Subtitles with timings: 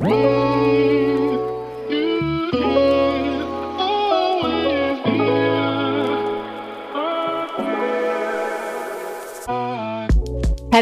[0.00, 0.49] Whoa!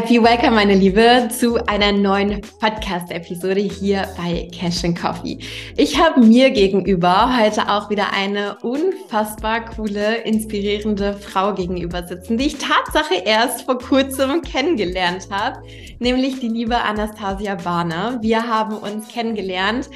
[0.00, 5.40] Happy Welcome, meine Liebe, zu einer neuen Podcast-Episode hier bei Cash and Coffee.
[5.76, 12.46] Ich habe mir gegenüber heute auch wieder eine unfassbar coole, inspirierende Frau gegenüber sitzen, die
[12.46, 15.62] ich Tatsache erst vor kurzem kennengelernt habe,
[15.98, 18.18] nämlich die liebe Anastasia Barner.
[18.22, 19.90] Wir haben uns kennengelernt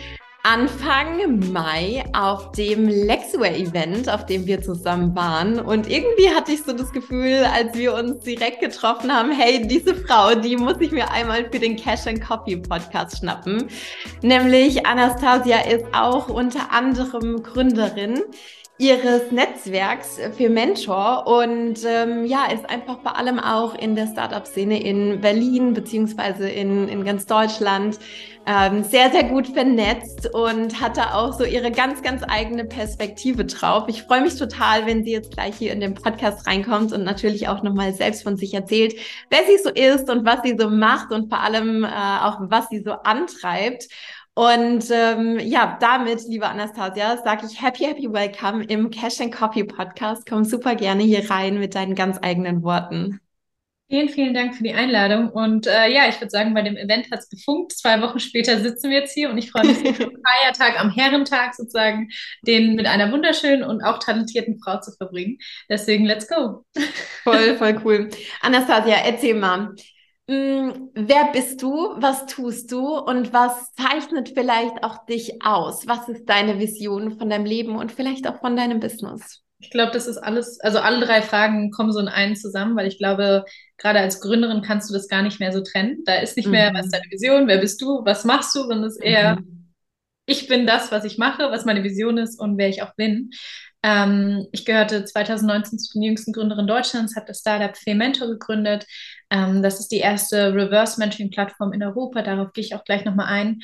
[0.45, 5.61] Anfang Mai auf dem Lexway-Event, auf dem wir zusammen waren.
[5.61, 9.95] Und irgendwie hatte ich so das Gefühl, als wir uns direkt getroffen haben, hey, diese
[9.95, 13.69] Frau, die muss ich mir einmal für den Cash and Coffee Podcast schnappen.
[14.23, 18.23] Nämlich Anastasia ist auch unter anderem Gründerin
[18.79, 24.83] ihres Netzwerks für Mentor und ähm, ja, ist einfach vor allem auch in der Startup-Szene
[24.83, 27.99] in Berlin beziehungsweise in, in ganz Deutschland
[28.45, 33.45] ähm, sehr, sehr gut vernetzt und hat da auch so ihre ganz, ganz eigene Perspektive
[33.45, 33.85] drauf.
[33.87, 37.49] Ich freue mich total, wenn sie jetzt gleich hier in den Podcast reinkommt und natürlich
[37.49, 38.95] auch nochmal selbst von sich erzählt,
[39.31, 42.69] wer sie so ist und was sie so macht und vor allem äh, auch, was
[42.69, 43.89] sie so antreibt.
[44.35, 49.65] Und ähm, ja, damit, liebe Anastasia, sage ich happy, happy welcome im Cash and Copy
[49.65, 50.27] Podcast.
[50.27, 53.21] Komm super gerne hier rein mit deinen ganz eigenen Worten.
[53.91, 55.29] Vielen, vielen Dank für die Einladung.
[55.29, 57.73] Und äh, ja, ich würde sagen, bei dem Event hat es gefunkt.
[57.73, 59.95] Zwei Wochen später sitzen wir jetzt hier und ich freue mich am
[60.25, 62.09] Feiertag, am Herrentag sozusagen,
[62.47, 65.37] den mit einer wunderschönen und auch talentierten Frau zu verbringen.
[65.69, 66.65] Deswegen, let's go.
[67.23, 68.09] Voll, voll cool.
[68.41, 69.75] Anastasia, erzähl mal,
[70.27, 71.95] wer bist du?
[71.97, 72.97] Was tust du?
[72.99, 75.87] Und was zeichnet vielleicht auch dich aus?
[75.87, 79.43] Was ist deine Vision von deinem Leben und vielleicht auch von deinem Business?
[79.59, 82.89] Ich glaube, das ist alles, also alle drei Fragen kommen so in einen zusammen, weil
[82.89, 83.45] ich glaube,
[83.79, 86.03] gerade als Gründerin kannst du das gar nicht mehr so trennen.
[86.05, 86.77] Da ist nicht mehr, mhm.
[86.77, 89.73] was ist deine Vision, wer bist du, was machst du, sondern es ist eher, mhm.
[90.27, 93.31] ich bin das, was ich mache, was meine Vision ist und wer ich auch bin.
[93.85, 98.87] Ähm, ich gehörte 2019 zu den jüngsten Gründerinnen Deutschlands, habe das Startup Fementor gegründet.
[99.33, 102.23] Ähm, das ist die erste Reverse-Mentoring-Plattform in Europa.
[102.23, 103.61] Darauf gehe ich auch gleich nochmal ein.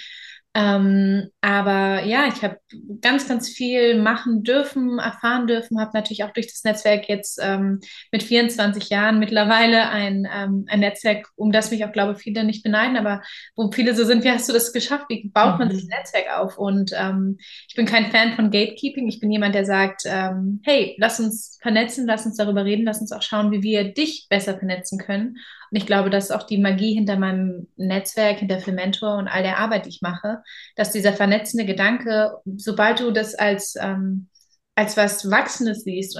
[0.54, 2.58] Ähm, aber ja, ich habe
[3.00, 7.80] ganz, ganz viel machen dürfen, erfahren dürfen, habe natürlich auch durch das Netzwerk jetzt ähm,
[8.10, 12.42] mit 24 Jahren mittlerweile ein, ähm, ein Netzwerk, um das mich auch, glaube ich, viele
[12.42, 13.22] nicht beneiden, aber
[13.54, 15.04] wo viele so sind, wie hast du das geschafft?
[15.10, 15.74] Wie baut man mhm.
[15.74, 16.58] das Netzwerk auf?
[16.58, 17.36] Und ähm,
[17.68, 19.06] ich bin kein Fan von Gatekeeping.
[19.06, 23.00] Ich bin jemand, der sagt, ähm, hey, lass uns vernetzen, lass uns darüber reden, lass
[23.00, 25.36] uns auch schauen, wie wir dich besser vernetzen können.
[25.70, 29.42] Und ich glaube, das ist auch die Magie hinter meinem Netzwerk, hinter Filmentor und all
[29.42, 30.42] der Arbeit, die ich mache,
[30.76, 34.28] dass dieser vernetzende Gedanke, sobald du das als, ähm,
[34.74, 36.18] als was Wachsendes siehst,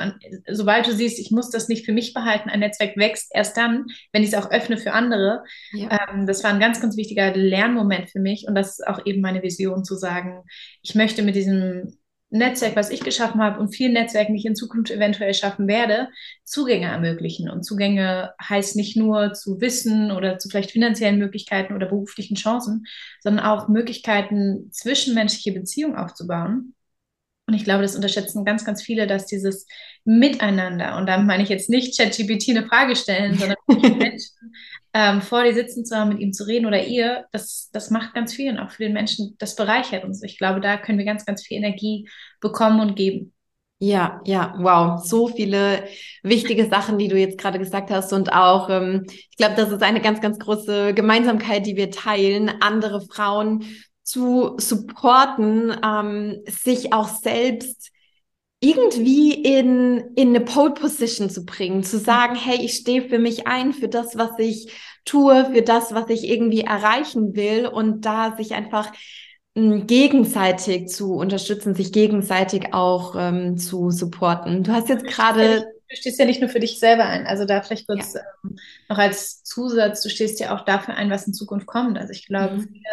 [0.50, 3.86] sobald du siehst, ich muss das nicht für mich behalten, ein Netzwerk wächst erst dann,
[4.12, 5.44] wenn ich es auch öffne für andere.
[5.72, 6.08] Ja.
[6.10, 9.20] Ähm, das war ein ganz, ganz wichtiger Lernmoment für mich und das ist auch eben
[9.20, 10.42] meine Vision zu sagen,
[10.82, 11.98] ich möchte mit diesem
[12.30, 16.08] Netzwerk, was ich geschaffen habe und vielen Netzwerken, die ich in Zukunft eventuell schaffen werde,
[16.44, 17.48] Zugänge ermöglichen.
[17.48, 22.86] Und Zugänge heißt nicht nur zu Wissen oder zu vielleicht finanziellen Möglichkeiten oder beruflichen Chancen,
[23.20, 26.74] sondern auch Möglichkeiten, zwischenmenschliche Beziehungen aufzubauen.
[27.48, 29.66] Und ich glaube, das unterschätzen ganz, ganz viele, dass dieses
[30.04, 33.56] Miteinander, und damit meine ich jetzt nicht ChatGPT eine Frage stellen, sondern
[33.98, 34.52] Menschen
[34.92, 38.12] ähm, vor dir sitzen zu haben, mit ihm zu reden oder ihr, das, das macht
[38.12, 40.22] ganz viel und auch für den Menschen, das bereichert uns.
[40.22, 42.06] Ich glaube, da können wir ganz, ganz viel Energie
[42.40, 43.32] bekommen und geben.
[43.80, 45.84] Ja, ja, wow, so viele
[46.22, 49.82] wichtige Sachen, die du jetzt gerade gesagt hast und auch, ähm, ich glaube, das ist
[49.82, 53.64] eine ganz, ganz große Gemeinsamkeit, die wir teilen, andere Frauen
[54.08, 57.90] zu supporten, ähm, sich auch selbst
[58.60, 63.46] irgendwie in, in eine Pole Position zu bringen, zu sagen, hey, ich stehe für mich
[63.46, 64.72] ein, für das, was ich
[65.04, 68.90] tue, für das, was ich irgendwie erreichen will und da sich einfach
[69.56, 74.64] hm, gegenseitig zu unterstützen, sich gegenseitig auch ähm, zu supporten.
[74.64, 77.26] Du hast jetzt gerade du stehst ja nicht nur für dich selber ein.
[77.26, 78.20] Also da vielleicht kurz ja.
[78.44, 78.56] ähm,
[78.88, 81.98] noch als Zusatz, du stehst ja auch dafür ein, was in Zukunft kommt.
[81.98, 82.68] Also ich glaube, mhm.
[82.68, 82.84] viele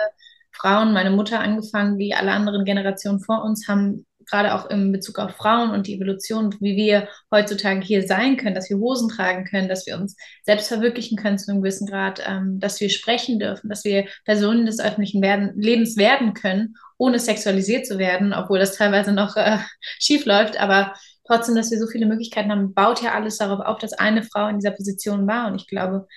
[0.66, 5.20] Frauen, meine Mutter angefangen, wie alle anderen Generationen vor uns, haben gerade auch in Bezug
[5.20, 9.46] auf Frauen und die Evolution, wie wir heutzutage hier sein können, dass wir Hosen tragen
[9.46, 13.38] können, dass wir uns selbst verwirklichen können zu einem gewissen Grad, ähm, dass wir sprechen
[13.38, 18.58] dürfen, dass wir Personen des öffentlichen werden, Lebens werden können, ohne sexualisiert zu werden, obwohl
[18.58, 19.60] das teilweise noch äh,
[20.00, 20.94] schief läuft, aber
[21.28, 24.48] trotzdem, dass wir so viele Möglichkeiten haben, baut ja alles darauf auf, dass eine Frau
[24.48, 25.48] in dieser Position war.
[25.48, 26.08] Und ich glaube,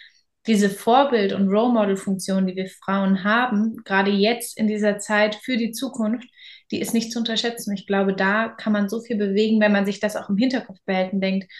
[0.48, 5.56] diese Vorbild- und Role Model-Funktion, die wir Frauen haben, gerade jetzt in dieser Zeit für
[5.56, 6.28] die Zukunft,
[6.70, 7.74] die ist nicht zu unterschätzen.
[7.74, 10.78] Ich glaube, da kann man so viel bewegen, wenn man sich das auch im Hinterkopf
[10.86, 11.50] behält und denkt,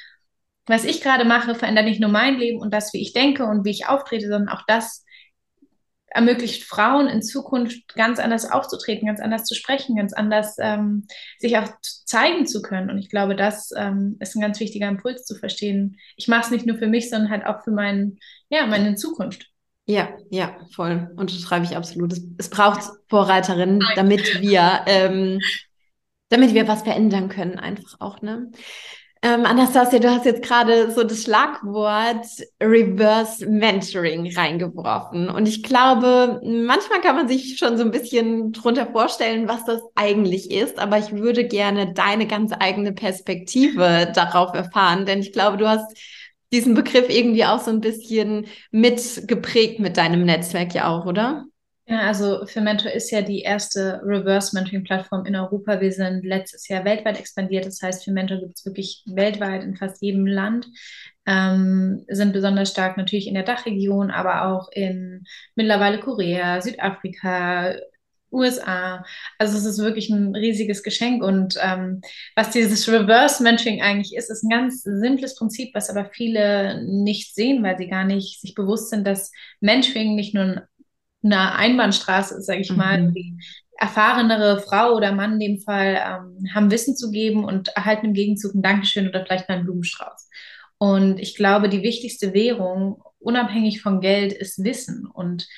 [0.67, 3.65] was ich gerade mache, verändert nicht nur mein Leben und das, wie ich denke und
[3.65, 5.05] wie ich auftrete, sondern auch das
[6.11, 11.07] ermöglicht Frauen in Zukunft ganz anders aufzutreten, ganz anders zu sprechen, ganz anders ähm,
[11.39, 12.91] sich auch zeigen zu können.
[12.91, 15.99] Und ich glaube, das ähm, ist ein ganz wichtiger Impuls zu verstehen.
[16.17, 18.19] Ich mache es nicht nur für mich, sondern halt auch für mein,
[18.49, 19.51] ja, meine Zukunft.
[19.87, 21.11] Ja, ja, voll.
[21.17, 22.13] Unterschreibe ich absolut.
[22.13, 25.39] Es, es braucht Vorreiterinnen, damit wir, ähm,
[26.29, 28.51] damit wir was verändern können, einfach auch, ne?
[29.21, 32.25] Ähm, Anastasia, du hast jetzt gerade so das Schlagwort
[32.63, 35.29] Reverse Mentoring reingeworfen.
[35.29, 39.81] Und ich glaube, manchmal kann man sich schon so ein bisschen drunter vorstellen, was das
[39.97, 40.79] eigentlich ist.
[40.79, 45.97] Aber ich würde gerne deine ganz eigene Perspektive darauf erfahren, denn ich glaube, du hast
[46.53, 51.45] diesen Begriff irgendwie auch so ein bisschen mitgeprägt mit deinem Netzwerk ja auch, oder?
[51.91, 55.81] Ja, also für Mentor ist ja die erste Reverse-Mentoring-Plattform in Europa.
[55.81, 57.65] Wir sind letztes Jahr weltweit expandiert.
[57.65, 60.67] Das heißt, für Mentor gibt es wirklich weltweit in fast jedem Land.
[61.25, 65.25] Ähm, sind besonders stark natürlich in der Dachregion, aber auch in
[65.55, 67.77] mittlerweile Korea, Südafrika,
[68.31, 69.03] USA.
[69.39, 71.23] Also es ist wirklich ein riesiges Geschenk.
[71.23, 72.03] Und ähm,
[72.37, 77.35] was dieses Reverse Mentoring eigentlich ist, ist ein ganz simples Prinzip, was aber viele nicht
[77.35, 80.61] sehen, weil sie gar nicht sich bewusst sind, dass Mentoring nicht nur ein
[81.23, 83.03] eine Einbahnstraße ist, sage ich mal.
[83.03, 83.15] Mhm.
[83.15, 83.35] Die
[83.77, 88.13] erfahrenere Frau oder Mann in dem Fall ähm, haben Wissen zu geben und erhalten im
[88.13, 90.29] Gegenzug ein Dankeschön oder vielleicht mal einen Blumenstrauß.
[90.79, 95.07] Und ich glaube, die wichtigste Währung, unabhängig von Geld, ist Wissen.
[95.07, 95.49] Und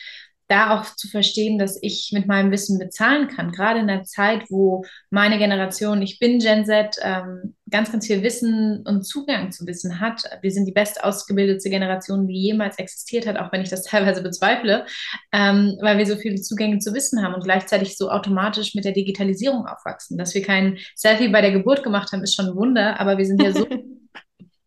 [0.51, 4.51] da auch zu verstehen, dass ich mit meinem Wissen bezahlen kann, gerade in der Zeit,
[4.51, 9.65] wo meine Generation, ich bin Gen Z, ähm, ganz, ganz viel Wissen und Zugang zu
[9.67, 10.25] Wissen hat.
[10.43, 14.23] Wir sind die best ausgebildete Generation, die jemals existiert hat, auch wenn ich das teilweise
[14.23, 14.87] bezweifle,
[15.33, 18.93] ähm, weil wir so viele Zugänge zu Wissen haben und gleichzeitig so automatisch mit der
[18.93, 20.19] Digitalisierung aufwachsen.
[20.19, 23.25] Dass wir kein Selfie bei der Geburt gemacht haben, ist schon ein Wunder, aber wir
[23.25, 23.67] sind ja so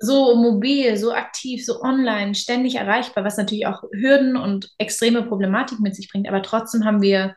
[0.04, 5.80] so mobil, so aktiv, so online, ständig erreichbar, was natürlich auch Hürden und extreme Problematik
[5.80, 6.28] mit sich bringt.
[6.28, 7.36] Aber trotzdem haben wir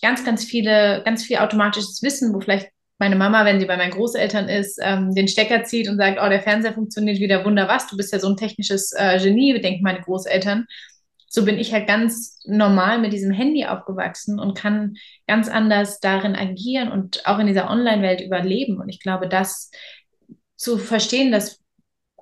[0.00, 3.92] ganz, ganz viele, ganz viel automatisches Wissen, wo vielleicht meine Mama, wenn sie bei meinen
[3.92, 7.86] Großeltern ist, ähm, den Stecker zieht und sagt, oh, der Fernseher funktioniert wieder wunder was,
[7.88, 10.66] du bist ja so ein technisches äh, Genie, denken meine Großeltern.
[11.28, 14.94] So bin ich halt ganz normal mit diesem Handy aufgewachsen und kann
[15.26, 18.80] ganz anders darin agieren und auch in dieser Online-Welt überleben.
[18.80, 19.70] Und ich glaube, das
[20.56, 21.60] zu verstehen, dass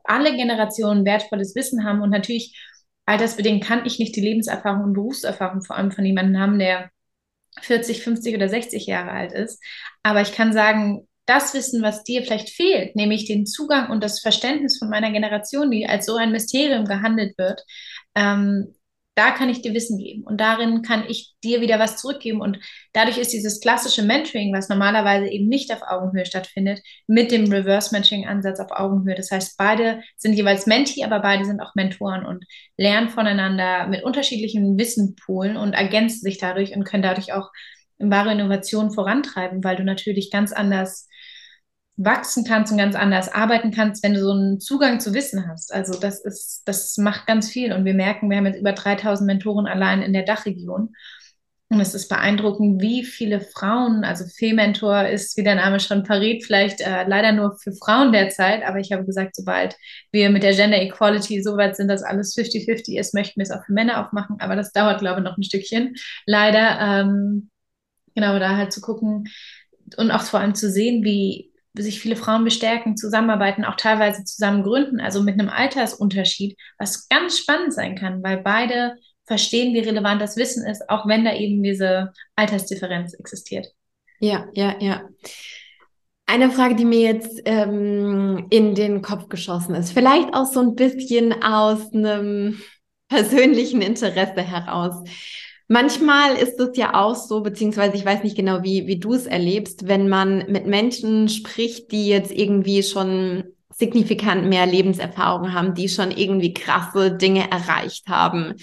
[0.09, 2.59] alle Generationen wertvolles Wissen haben und natürlich
[3.07, 6.91] altersbedingt kann ich nicht die Lebenserfahrung und Berufserfahrung vor allem von jemandem haben, der
[7.63, 9.63] 40, 50 oder 60 Jahre alt ist.
[10.03, 14.21] Aber ich kann sagen, das Wissen, was dir vielleicht fehlt, nämlich den Zugang und das
[14.21, 17.63] Verständnis von meiner Generation, die als so ein Mysterium gehandelt wird,
[18.15, 18.75] ähm,
[19.17, 22.43] da kann ich dir Wissen geben und darin kann ich dir wieder was zurückgeben.
[22.43, 22.59] Und
[22.93, 28.61] dadurch ist dieses klassische Mentoring, was normalerweise eben nicht auf Augenhöhe stattfindet, mit dem Reverse-Mentoring-Ansatz
[28.61, 29.15] auf Augenhöhe.
[29.15, 32.45] Das heißt, beide sind jeweils Mentee, aber beide sind auch Mentoren und
[32.77, 37.51] lernen voneinander mit unterschiedlichen Wissenpoolen und ergänzen sich dadurch und können dadurch auch
[37.99, 41.09] wahre Innovation vorantreiben, weil du natürlich ganz anders
[41.97, 45.73] wachsen kannst und ganz anders arbeiten kannst, wenn du so einen Zugang zu Wissen hast.
[45.73, 47.73] Also das ist, das macht ganz viel.
[47.73, 50.95] Und wir merken, wir haben jetzt über 3000 Mentoren allein in der Dachregion.
[51.69, 56.45] Und es ist beeindruckend, wie viele Frauen, also Fee-Mentor ist, wie der Name schon verrät,
[56.45, 59.75] vielleicht äh, leider nur für Frauen derzeit, aber ich habe gesagt, sobald
[60.13, 63.51] wir mit der Gender Equality so weit sind, dass alles 50-50 ist, möchten wir es
[63.51, 65.97] auch für Männer aufmachen, aber das dauert, glaube ich, noch ein Stückchen.
[66.25, 67.51] Leider, ähm,
[68.15, 69.25] genau, da halt zu gucken
[69.97, 71.51] und auch vor allem zu sehen, wie,
[71.83, 77.39] sich viele Frauen bestärken, zusammenarbeiten, auch teilweise zusammen gründen, also mit einem Altersunterschied, was ganz
[77.39, 81.63] spannend sein kann, weil beide verstehen, wie relevant das Wissen ist, auch wenn da eben
[81.63, 83.67] diese Altersdifferenz existiert.
[84.21, 85.03] Ja, ja, ja.
[86.27, 90.75] Eine Frage, die mir jetzt ähm, in den Kopf geschossen ist, vielleicht auch so ein
[90.75, 92.61] bisschen aus einem
[93.09, 95.09] persönlichen Interesse heraus.
[95.69, 99.27] Manchmal ist es ja auch so, beziehungsweise ich weiß nicht genau, wie, wie du es
[99.27, 103.45] erlebst, wenn man mit Menschen spricht, die jetzt irgendwie schon
[103.75, 108.55] signifikant mehr Lebenserfahrung haben, die schon irgendwie krasse Dinge erreicht haben,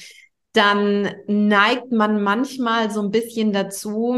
[0.53, 4.15] dann neigt man manchmal so ein bisschen dazu,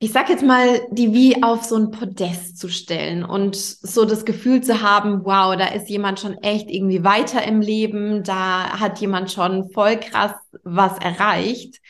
[0.00, 4.24] ich sag jetzt mal, die wie auf so ein Podest zu stellen und so das
[4.24, 9.00] Gefühl zu haben, wow, da ist jemand schon echt irgendwie weiter im Leben, da hat
[9.00, 11.80] jemand schon voll krass was erreicht.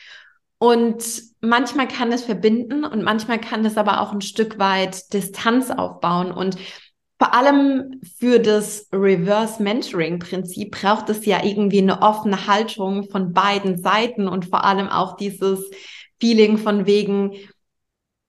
[0.57, 1.03] Und
[1.39, 6.31] manchmal kann es verbinden und manchmal kann es aber auch ein Stück weit Distanz aufbauen.
[6.31, 6.57] Und
[7.19, 13.33] vor allem für das Reverse Mentoring Prinzip braucht es ja irgendwie eine offene Haltung von
[13.33, 15.69] beiden Seiten und vor allem auch dieses
[16.19, 17.33] Feeling von wegen,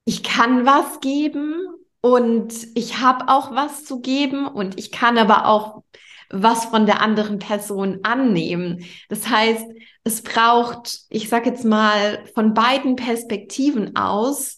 [0.05, 1.55] ich kann was geben
[2.01, 5.83] und ich habe auch was zu geben und ich kann aber auch
[6.31, 8.85] was von der anderen Person annehmen.
[9.09, 9.67] Das heißt,
[10.05, 14.57] es braucht, ich sage jetzt mal, von beiden Perspektiven aus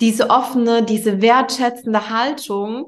[0.00, 2.86] diese offene, diese wertschätzende Haltung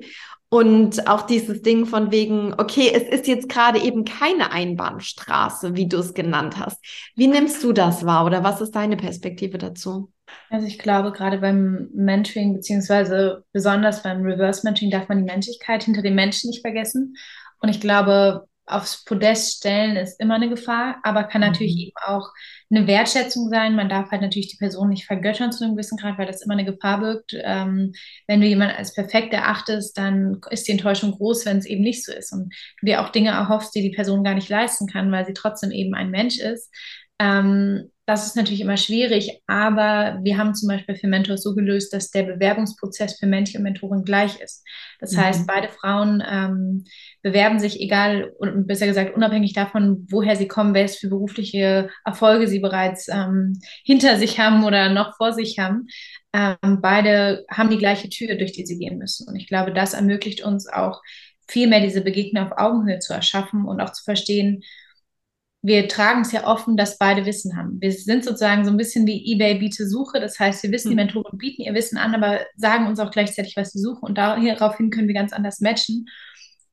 [0.49, 5.89] und auch dieses Ding von wegen, okay, es ist jetzt gerade eben keine Einbahnstraße, wie
[5.89, 6.85] du es genannt hast.
[7.17, 10.13] Wie nimmst du das wahr oder was ist deine Perspektive dazu?
[10.51, 15.85] Also ich glaube, gerade beim Mentoring, beziehungsweise besonders beim Reverse Mentoring, darf man die Menschlichkeit
[15.85, 17.17] hinter dem Menschen nicht vergessen.
[17.61, 21.81] Und ich glaube, aufs Podest stellen ist immer eine Gefahr, aber kann natürlich mhm.
[21.81, 22.31] eben auch
[22.71, 23.75] eine Wertschätzung sein.
[23.75, 26.55] Man darf halt natürlich die Person nicht vergöttern zu einem gewissen Grad, weil das immer
[26.55, 27.37] eine Gefahr birgt.
[27.43, 27.93] Ähm,
[28.27, 32.05] wenn du jemanden als perfekt erachtest, dann ist die Enttäuschung groß, wenn es eben nicht
[32.05, 35.11] so ist und du dir auch Dinge erhoffst, die die Person gar nicht leisten kann,
[35.11, 36.73] weil sie trotzdem eben ein Mensch ist.
[37.19, 41.93] Ähm, das ist natürlich immer schwierig, aber wir haben zum Beispiel für Mentors so gelöst,
[41.93, 44.67] dass der Bewerbungsprozess für Mönche und Mentoren gleich ist.
[44.99, 45.19] Das mhm.
[45.19, 46.85] heißt, beide Frauen ähm,
[47.23, 48.33] bewerben sich, egal,
[48.67, 54.17] besser gesagt, unabhängig davon, woher sie kommen, welche für berufliche Erfolge sie bereits ähm, hinter
[54.17, 55.87] sich haben oder noch vor sich haben.
[56.33, 59.29] Ähm, beide haben die gleiche Tür, durch die sie gehen müssen.
[59.29, 61.01] Und ich glaube, das ermöglicht uns auch
[61.47, 64.63] viel mehr diese Begegnung auf Augenhöhe zu erschaffen und auch zu verstehen,
[65.63, 67.81] wir tragen es ja offen, dass beide Wissen haben.
[67.81, 70.19] Wir sind sozusagen so ein bisschen wie eBay biete Suche.
[70.19, 71.03] Das heißt, wir wissen, die mhm.
[71.03, 74.05] Mentoren bieten ihr Wissen an, aber sagen uns auch gleichzeitig, was sie suchen.
[74.05, 76.07] Und daraufhin können wir ganz anders matchen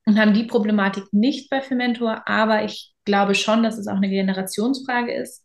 [0.06, 2.26] und haben die Problematik nicht bei Mentor.
[2.26, 5.44] Aber ich glaube schon, dass es auch eine Generationsfrage ist.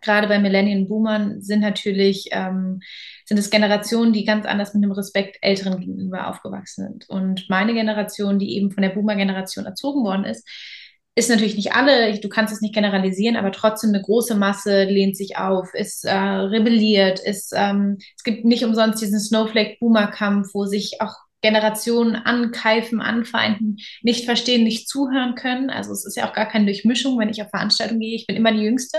[0.00, 2.80] Gerade bei Millennial Boomern sind natürlich, ähm,
[3.24, 7.08] sind es Generationen, die ganz anders mit dem Respekt Älteren gegenüber aufgewachsen sind.
[7.08, 10.46] Und meine Generation, die eben von der Boomer-Generation erzogen worden ist,
[11.16, 15.16] ist natürlich nicht alle, du kannst es nicht generalisieren, aber trotzdem eine große Masse lehnt
[15.16, 21.00] sich auf, ist äh, rebelliert, ist, ähm, es gibt nicht umsonst diesen Snowflake-Boomer-Kampf, wo sich
[21.00, 25.70] auch Generationen ankeifen, anfeinden, nicht verstehen, nicht zuhören können.
[25.70, 28.16] Also es ist ja auch gar keine Durchmischung, wenn ich auf Veranstaltungen gehe.
[28.16, 28.98] Ich bin immer die Jüngste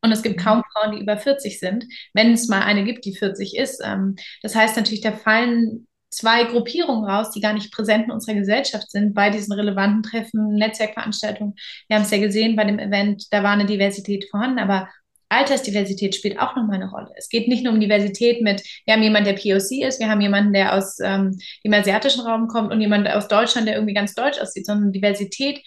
[0.00, 0.42] und es gibt mhm.
[0.42, 3.82] kaum Frauen, die über 40 sind, wenn es mal eine gibt, die 40 ist.
[3.84, 8.34] Ähm, das heißt natürlich, da fallen zwei Gruppierungen raus, die gar nicht präsent in unserer
[8.34, 11.54] Gesellschaft sind, bei diesen relevanten Treffen, Netzwerkveranstaltungen.
[11.88, 14.88] Wir haben es ja gesehen bei dem Event, da war eine Diversität vorhanden, aber
[15.28, 17.12] Altersdiversität spielt auch nochmal eine Rolle.
[17.16, 20.20] Es geht nicht nur um Diversität mit, wir haben jemanden, der POC ist, wir haben
[20.20, 24.14] jemanden, der aus ähm, dem asiatischen Raum kommt und jemand aus Deutschland, der irgendwie ganz
[24.14, 25.62] deutsch aussieht, sondern Diversität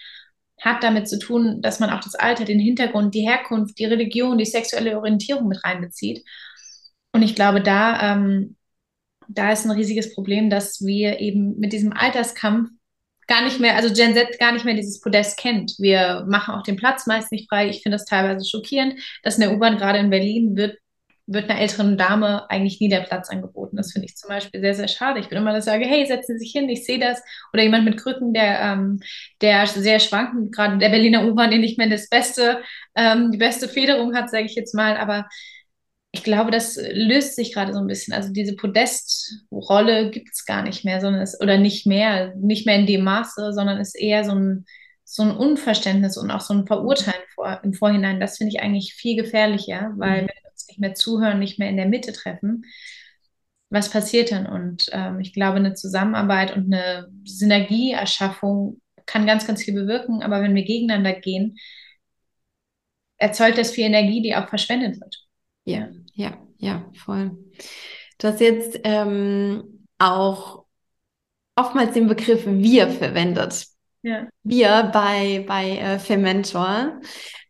[0.62, 4.38] hat damit zu tun, dass man auch das Alter, den Hintergrund, die Herkunft, die Religion,
[4.38, 6.23] die sexuelle Orientierung mit reinbezieht.
[7.13, 8.57] Und ich glaube, da ähm,
[9.27, 12.69] da ist ein riesiges Problem, dass wir eben mit diesem Alterskampf
[13.27, 15.73] gar nicht mehr, also Gen Z gar nicht mehr dieses Podest kennt.
[15.79, 17.69] Wir machen auch den Platz meist nicht frei.
[17.69, 20.77] Ich finde das teilweise schockierend, dass in der U-Bahn gerade in Berlin wird
[21.25, 23.77] wird einer älteren Dame eigentlich nie der Platz angeboten.
[23.77, 25.19] Das finde ich zum Beispiel sehr, sehr schade.
[25.19, 27.21] Ich bin immer das sage, hey, setzen Sie sich hin, ich sehe das.
[27.53, 28.99] Oder jemand mit Krücken, der, ähm,
[29.41, 32.61] der sehr schwankend, gerade der Berliner U-Bahn, der nicht mehr das beste,
[32.95, 34.97] ähm, die beste Federung hat, sage ich jetzt mal.
[34.97, 35.27] Aber
[36.15, 38.13] ich glaube, das löst sich gerade so ein bisschen.
[38.13, 42.75] Also diese Podestrolle gibt es gar nicht mehr, sondern es, oder nicht mehr, nicht mehr
[42.75, 44.65] in dem Maße, sondern ist eher so ein,
[45.03, 48.20] so ein Unverständnis und auch so ein Verurteilen vor, im Vorhinein.
[48.20, 50.27] Das finde ich eigentlich viel gefährlicher, weil mhm.
[50.27, 52.63] wenn wir uns nicht mehr zuhören, nicht mehr in der Mitte treffen,
[53.72, 54.46] was passiert dann?
[54.46, 60.22] Und ähm, ich glaube, eine Zusammenarbeit und eine Synergieerschaffung kann ganz, ganz viel bewirken.
[60.22, 61.58] Aber wenn wir gegeneinander gehen,
[63.17, 65.25] erzeugt das viel Energie, die auch verschwendet wird.
[65.65, 67.32] Ja, ja, ja, voll.
[68.17, 70.65] Du hast jetzt ähm, auch
[71.55, 73.67] oftmals den Begriff wir verwendet.
[74.01, 74.27] Ja.
[74.43, 77.00] Wir bei, bei äh, Fermentor.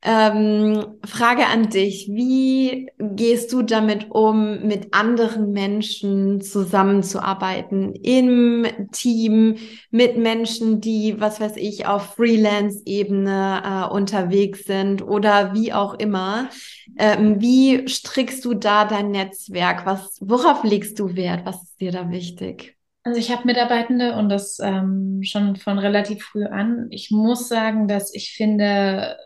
[0.06, 2.10] Ähm, Frage an dich.
[2.12, 9.56] Wie gehst du damit um, mit anderen Menschen zusammenzuarbeiten im Team,
[9.92, 16.50] mit Menschen, die, was weiß ich, auf Freelance-Ebene äh, unterwegs sind oder wie auch immer?
[16.98, 19.86] Ähm, wie strickst du da dein Netzwerk?
[19.86, 21.46] Was, worauf legst du Wert?
[21.46, 22.76] Was ist dir da wichtig?
[23.06, 26.88] Also ich habe Mitarbeitende und das ähm, schon von relativ früh an.
[26.90, 29.18] Ich muss sagen, dass ich finde,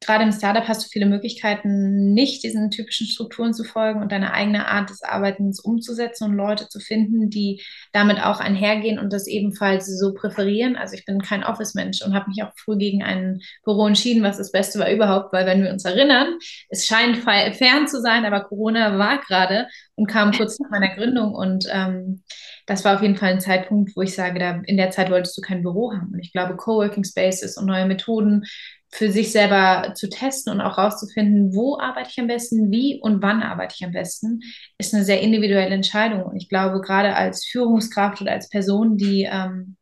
[0.00, 4.32] gerade im Startup hast du viele Möglichkeiten, nicht diesen typischen Strukturen zu folgen und deine
[4.32, 7.62] eigene Art des Arbeitens umzusetzen und Leute zu finden, die
[7.92, 10.76] damit auch einhergehen und das ebenfalls so präferieren.
[10.76, 14.38] Also ich bin kein Office-Mensch und habe mich auch früh gegen ein Büro entschieden, was
[14.38, 16.38] das Beste war überhaupt, weil wenn wir uns erinnern,
[16.68, 21.34] es scheint fern zu sein, aber Corona war gerade und kam kurz nach meiner Gründung
[21.34, 22.22] und ähm,
[22.66, 25.36] das war auf jeden Fall ein Zeitpunkt, wo ich sage, da in der Zeit wolltest
[25.38, 26.10] du kein Büro haben.
[26.12, 28.44] Und ich glaube, Coworking Spaces und neue Methoden
[28.90, 33.22] für sich selber zu testen und auch rauszufinden, wo arbeite ich am besten, wie und
[33.22, 34.40] wann arbeite ich am besten,
[34.78, 36.22] ist eine sehr individuelle Entscheidung.
[36.22, 39.76] Und ich glaube, gerade als Führungskraft oder als Person, die, ähm,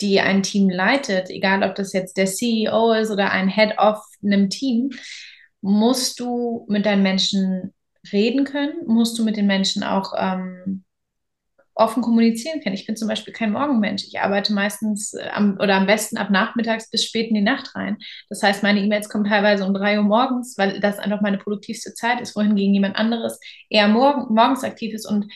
[0.00, 3.98] die ein Team leitet, egal ob das jetzt der CEO ist oder ein Head of
[4.22, 4.90] einem Team,
[5.62, 7.72] musst du mit deinen Menschen
[8.12, 10.84] reden können, musst du mit den Menschen auch ähm,
[11.74, 12.74] offen kommunizieren können.
[12.74, 14.04] Ich bin zum Beispiel kein Morgenmensch.
[14.04, 17.74] Ich arbeite meistens äh, am, oder am besten ab nachmittags bis spät in die Nacht
[17.74, 17.98] rein.
[18.28, 21.94] Das heißt, meine E-Mails kommen teilweise um drei Uhr morgens, weil das einfach meine produktivste
[21.94, 25.06] Zeit ist, wohingegen jemand anderes eher morgen, morgens aktiv ist.
[25.06, 25.26] Und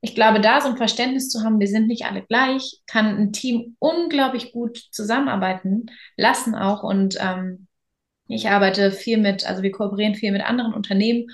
[0.00, 3.32] ich glaube, da so ein Verständnis zu haben, wir sind nicht alle gleich, kann ein
[3.32, 5.86] Team unglaublich gut zusammenarbeiten
[6.16, 6.84] lassen auch.
[6.84, 7.66] Und ähm,
[8.28, 11.26] ich arbeite viel mit, also wir kooperieren viel mit anderen Unternehmen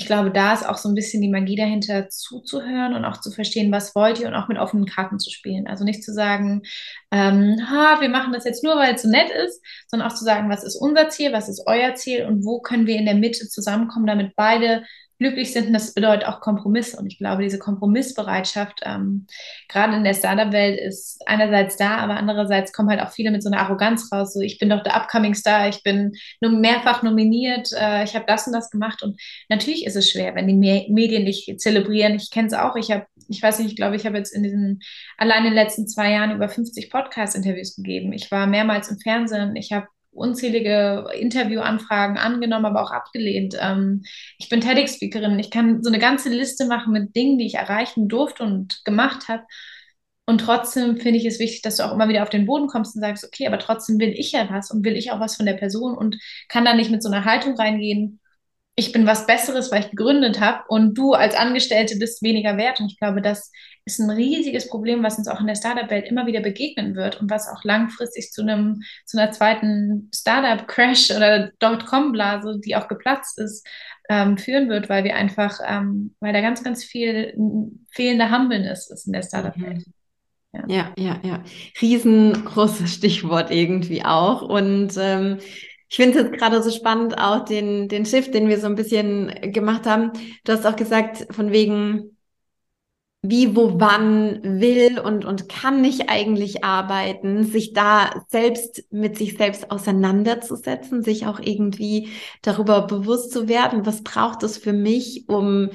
[0.00, 3.30] ich glaube, da ist auch so ein bisschen die Magie dahinter, zuzuhören und auch zu
[3.30, 5.66] verstehen, was wollt ihr und auch mit offenen Karten zu spielen.
[5.66, 6.62] Also nicht zu sagen,
[7.10, 10.24] ähm, ha, wir machen das jetzt nur, weil es so nett ist, sondern auch zu
[10.24, 13.14] sagen, was ist unser Ziel, was ist euer Ziel und wo können wir in der
[13.14, 14.84] Mitte zusammenkommen, damit beide
[15.20, 15.68] glücklich sind.
[15.68, 16.94] Und das bedeutet auch Kompromiss.
[16.94, 19.26] Und ich glaube, diese Kompromissbereitschaft, ähm,
[19.68, 23.50] gerade in der Startup-Welt, ist einerseits da, aber andererseits kommen halt auch viele mit so
[23.50, 24.32] einer Arroganz raus.
[24.32, 28.24] So, ich bin doch der Upcoming Star, ich bin nur mehrfach nominiert, äh, ich habe
[28.26, 29.02] das und das gemacht.
[29.02, 32.14] Und natürlich ist es schwer, wenn die Me Medien dich zelebrieren.
[32.14, 32.74] Ich kenne es auch.
[32.76, 34.80] Ich habe, ich weiß nicht, ich glaube, ich habe jetzt in diesen,
[35.18, 38.14] allein in den letzten zwei Jahren über 50 Podcast-Interviews gegeben.
[38.14, 39.54] Ich war mehrmals im Fernsehen.
[39.54, 43.56] Ich habe unzählige Interviewanfragen angenommen, aber auch abgelehnt.
[43.60, 44.02] Ähm,
[44.38, 45.38] ich bin TEDx-Speakerin.
[45.38, 49.28] Ich kann so eine ganze Liste machen mit Dingen, die ich erreichen durfte und gemacht
[49.28, 49.44] habe.
[50.26, 52.94] Und trotzdem finde ich es wichtig, dass du auch immer wieder auf den Boden kommst
[52.94, 55.46] und sagst, okay, aber trotzdem will ich ja was und will ich auch was von
[55.46, 56.16] der Person und
[56.48, 58.20] kann da nicht mit so einer Haltung reingehen,
[58.76, 62.80] ich bin was Besseres, weil ich gegründet habe und du als Angestellte bist weniger wert.
[62.80, 63.52] Und ich glaube, das
[63.84, 67.30] ist ein riesiges Problem, was uns auch in der Startup-Welt immer wieder begegnen wird und
[67.30, 73.66] was auch langfristig zu einem zu einer zweiten Startup-Crash oder Dotcom-Blase, die auch geplatzt ist,
[74.08, 77.34] ähm, führen wird, weil wir einfach, ähm, weil da ganz, ganz viel
[77.90, 79.86] fehlende Humbleness ist in der Startup-Welt.
[79.86, 79.92] Mhm.
[80.52, 80.64] Ja.
[80.66, 81.44] ja, ja, ja.
[81.80, 84.42] Riesengroßes Stichwort irgendwie auch.
[84.42, 85.38] Und ähm,
[85.90, 89.52] ich finde es gerade so spannend, auch den, den Shift, den wir so ein bisschen
[89.52, 90.12] gemacht haben.
[90.44, 92.16] Du hast auch gesagt, von wegen,
[93.22, 99.36] wie, wo, wann will und, und kann ich eigentlich arbeiten, sich da selbst mit sich
[99.36, 102.08] selbst auseinanderzusetzen, sich auch irgendwie
[102.42, 105.70] darüber bewusst zu werden, was braucht es für mich, um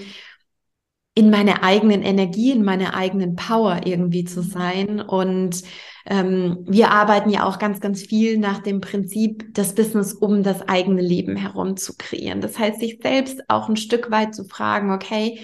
[1.17, 4.49] in meiner eigenen Energie, in meiner eigenen Power irgendwie zu mhm.
[4.49, 5.63] sein und
[6.07, 10.61] ähm, wir arbeiten ja auch ganz, ganz viel nach dem Prinzip, das Business um das
[10.67, 12.41] eigene Leben herum zu kreieren.
[12.41, 15.39] Das heißt, sich selbst auch ein Stück weit zu fragen, okay,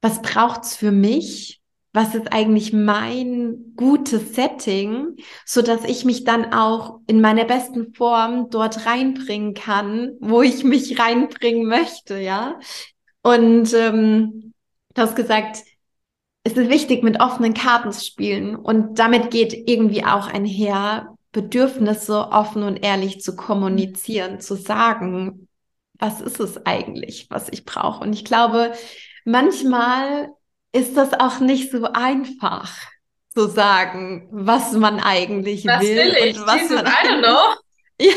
[0.00, 1.60] was braucht's für mich?
[1.92, 7.92] Was ist eigentlich mein gutes Setting, so dass ich mich dann auch in meiner besten
[7.92, 12.60] Form dort reinbringen kann, wo ich mich reinbringen möchte, ja?
[13.22, 14.49] Und ähm,
[14.94, 15.58] du hast gesagt,
[16.42, 18.56] es ist wichtig, mit offenen Karten zu spielen.
[18.56, 25.48] Und damit geht irgendwie auch einher, Bedürfnisse offen und ehrlich zu kommunizieren, zu sagen,
[25.98, 28.02] was ist es eigentlich, was ich brauche.
[28.02, 28.72] Und ich glaube,
[29.24, 30.30] manchmal
[30.72, 32.72] ist das auch nicht so einfach
[33.32, 36.86] zu sagen, was man eigentlich was will, will und was Jesus, man
[38.00, 38.12] ja,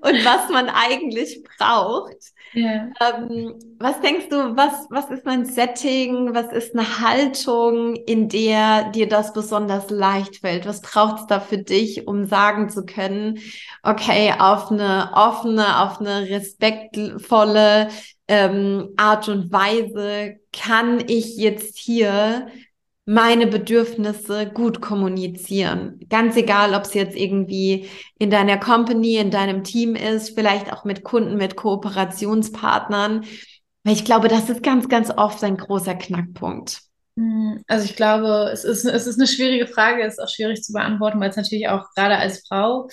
[0.00, 2.16] und was man eigentlich braucht.
[2.52, 2.90] Yeah.
[3.00, 8.90] Ähm, was denkst du, was, was ist ein Setting, was ist eine Haltung, in der
[8.90, 10.66] dir das besonders leicht fällt?
[10.66, 13.38] Was braucht es da für dich, um sagen zu können,
[13.84, 17.88] okay, auf eine offene, auf eine respektvolle
[18.26, 22.48] ähm, Art und Weise kann ich jetzt hier
[23.06, 26.00] meine Bedürfnisse gut kommunizieren.
[26.08, 30.84] Ganz egal, ob es jetzt irgendwie in deiner Company, in deinem Team ist, vielleicht auch
[30.84, 33.24] mit Kunden, mit Kooperationspartnern.
[33.82, 36.82] Weil ich glaube, das ist ganz, ganz oft ein großer Knackpunkt.
[37.16, 40.62] Hm, also ich glaube, es ist, es ist eine schwierige Frage, es ist auch schwierig
[40.62, 42.88] zu beantworten, weil es natürlich auch gerade als Frau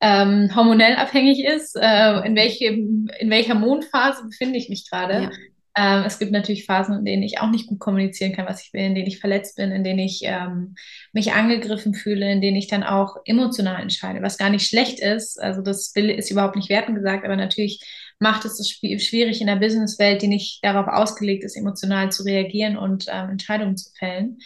[0.00, 1.76] ähm, hormonell abhängig ist.
[1.76, 5.22] Äh, in, welchem, in welcher Mondphase befinde ich mich gerade?
[5.24, 5.30] Ja.
[5.76, 8.72] Ähm, es gibt natürlich Phasen, in denen ich auch nicht gut kommunizieren kann, was ich
[8.72, 10.74] will, in denen ich verletzt bin, in denen ich ähm,
[11.12, 15.40] mich angegriffen fühle, in denen ich dann auch emotional entscheide, was gar nicht schlecht ist.
[15.40, 17.84] Also das ist überhaupt nicht werten gesagt, aber natürlich
[18.18, 22.76] macht es es schwierig in der Businesswelt, die nicht darauf ausgelegt ist, emotional zu reagieren
[22.76, 24.38] und ähm, Entscheidungen zu fällen.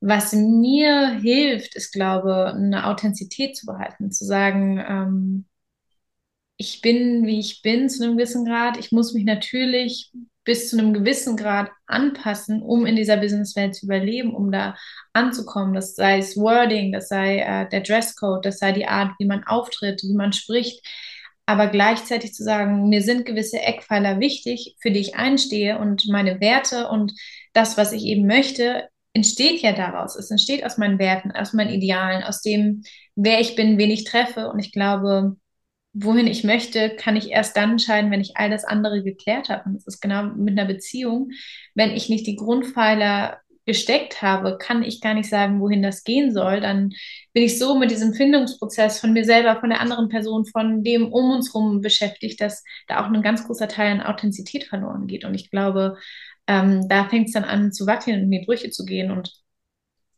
[0.00, 5.46] Was mir hilft, ist, glaube ich, eine Authentizität zu behalten, zu sagen, ähm,
[6.56, 8.76] ich bin, wie ich bin, zu einem gewissen Grad.
[8.76, 10.12] Ich muss mich natürlich
[10.44, 14.76] bis zu einem gewissen Grad anpassen, um in dieser Businesswelt zu überleben, um da
[15.12, 15.74] anzukommen.
[15.74, 19.44] Das sei das Wording, das sei äh, der Dresscode, das sei die Art, wie man
[19.44, 20.86] auftritt, wie man spricht.
[21.46, 26.40] Aber gleichzeitig zu sagen, mir sind gewisse Eckpfeiler wichtig, für die ich einstehe und meine
[26.40, 27.12] Werte und
[27.52, 30.16] das, was ich eben möchte, entsteht ja daraus.
[30.16, 32.82] Es entsteht aus meinen Werten, aus meinen Idealen, aus dem,
[33.14, 34.48] wer ich bin, wen ich treffe.
[34.50, 35.36] Und ich glaube,
[35.94, 39.62] wohin ich möchte, kann ich erst dann entscheiden, wenn ich all das andere geklärt habe.
[39.66, 41.30] Und das ist genau mit einer Beziehung.
[41.74, 46.32] Wenn ich nicht die Grundpfeiler gesteckt habe, kann ich gar nicht sagen, wohin das gehen
[46.32, 46.60] soll.
[46.60, 46.90] Dann
[47.32, 51.12] bin ich so mit diesem Findungsprozess von mir selber, von der anderen Person, von dem
[51.12, 55.24] um uns herum beschäftigt, dass da auch ein ganz großer Teil an Authentizität verloren geht.
[55.24, 55.96] Und ich glaube,
[56.46, 59.10] ähm, da fängt es dann an zu wackeln und in die Brüche zu gehen.
[59.10, 59.32] Und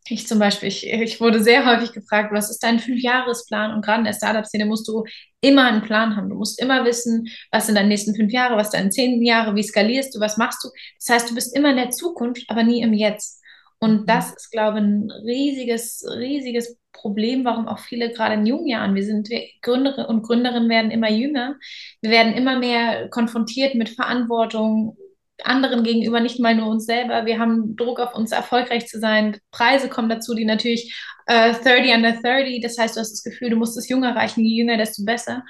[0.08, 3.74] ich zum Beispiel, ich, ich wurde sehr häufig gefragt, was ist dein Fünfjahresplan?
[3.74, 5.04] Und gerade in der Startup-Szene musst du
[5.40, 6.28] immer einen Plan haben.
[6.28, 9.62] Du musst immer wissen, was sind deine nächsten fünf Jahre, was deine zehn Jahre, wie
[9.62, 10.68] skalierst du, was machst du.
[10.98, 13.42] Das heißt, du bist immer in der Zukunft, aber nie im Jetzt.
[13.78, 14.06] Und mhm.
[14.06, 18.94] das ist, glaube ich, ein riesiges, riesiges Problem, warum auch viele gerade in jungen Jahren,
[18.94, 21.56] wir sind wir Gründer und Gründerinnen werden immer jünger,
[22.00, 24.96] wir werden immer mehr konfrontiert mit Verantwortung,
[25.44, 27.26] anderen gegenüber, nicht mal nur uns selber.
[27.26, 29.38] Wir haben Druck auf uns, erfolgreich zu sein.
[29.50, 30.94] Preise kommen dazu, die natürlich
[31.26, 34.40] äh, 30 under 30, das heißt, du hast das Gefühl, du musst es jung erreichen,
[34.40, 35.42] je jünger, desto besser.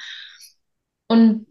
[1.09, 1.47] Und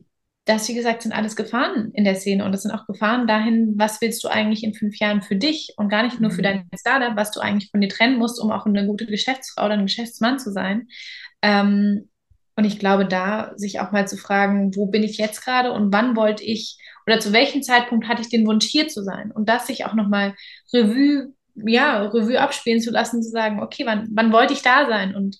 [0.45, 3.73] das, wie gesagt, sind alles Gefahren in der Szene und das sind auch Gefahren dahin,
[3.77, 6.43] was willst du eigentlich in fünf Jahren für dich und gar nicht nur für mhm.
[6.43, 9.73] dein Startup, was du eigentlich von dir trennen musst, um auch eine gute Geschäftsfrau oder
[9.73, 10.87] ein Geschäftsmann zu sein.
[11.41, 12.09] Ähm,
[12.55, 15.91] und ich glaube, da sich auch mal zu fragen, wo bin ich jetzt gerade und
[15.91, 19.31] wann wollte ich oder zu welchem Zeitpunkt hatte ich den Wunsch, hier zu sein?
[19.31, 20.35] Und das sich auch nochmal
[20.73, 25.15] Revue, ja, Revue abspielen zu lassen, zu sagen, okay, wann, wann wollte ich da sein?
[25.15, 25.37] Und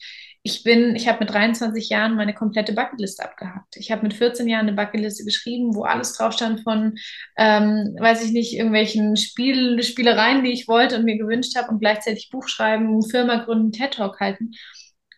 [0.47, 3.77] ich bin, ich habe mit 23 Jahren meine komplette Bucketliste abgehakt.
[3.77, 6.97] Ich habe mit 14 Jahren eine Bucketliste geschrieben, wo alles drauf stand von,
[7.35, 11.79] ähm, weiß ich nicht, irgendwelchen Spiel, Spielereien, die ich wollte und mir gewünscht habe und
[11.79, 14.51] gleichzeitig Buch schreiben, Firma gründen, TED Talk halten.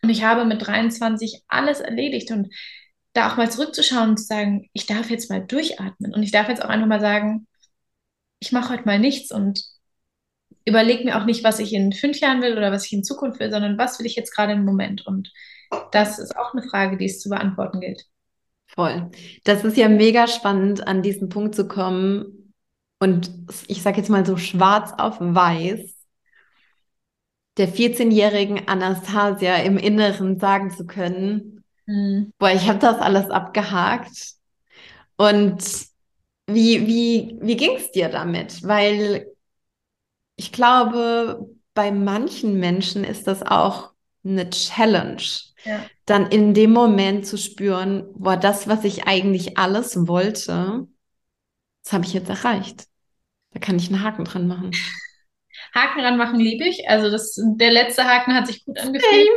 [0.02, 2.48] Und ich habe mit 23 alles erledigt und
[3.12, 6.48] da auch mal zurückzuschauen und zu sagen, ich darf jetzt mal durchatmen und ich darf
[6.48, 7.46] jetzt auch einfach mal sagen,
[8.40, 9.62] ich mache heute mal nichts und
[10.64, 13.40] überlege mir auch nicht, was ich in fünf Jahren will oder was ich in Zukunft
[13.40, 15.06] will, sondern was will ich jetzt gerade im Moment.
[15.06, 15.32] Und
[15.92, 18.04] das ist auch eine Frage, die es zu beantworten gilt.
[18.66, 19.10] Voll.
[19.44, 22.52] Das ist ja mega spannend, an diesen Punkt zu kommen
[23.00, 23.30] und
[23.66, 25.98] ich sage jetzt mal so schwarz auf weiß
[27.58, 31.57] der 14-jährigen Anastasia im Inneren sagen zu können,
[31.88, 32.34] Mhm.
[32.38, 34.34] Boah, ich habe das alles abgehakt.
[35.16, 35.64] Und
[36.46, 38.62] wie, wie, wie ging es dir damit?
[38.62, 39.26] Weil
[40.36, 43.92] ich glaube, bei manchen Menschen ist das auch
[44.24, 45.22] eine Challenge,
[45.64, 45.84] ja.
[46.04, 50.86] dann in dem Moment zu spüren, boah, das, was ich eigentlich alles wollte,
[51.82, 52.86] das habe ich jetzt erreicht.
[53.52, 54.72] Da kann ich einen Haken dran machen.
[55.74, 56.88] Haken dran machen liebe ich.
[56.88, 59.28] Also das, der letzte Haken hat sich gut angefühlt.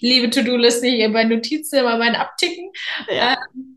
[0.00, 2.70] Liebe To-Do-Liste hier bei Notizen, immer mein Abticken.
[3.08, 3.34] Ja.
[3.34, 3.76] Ähm,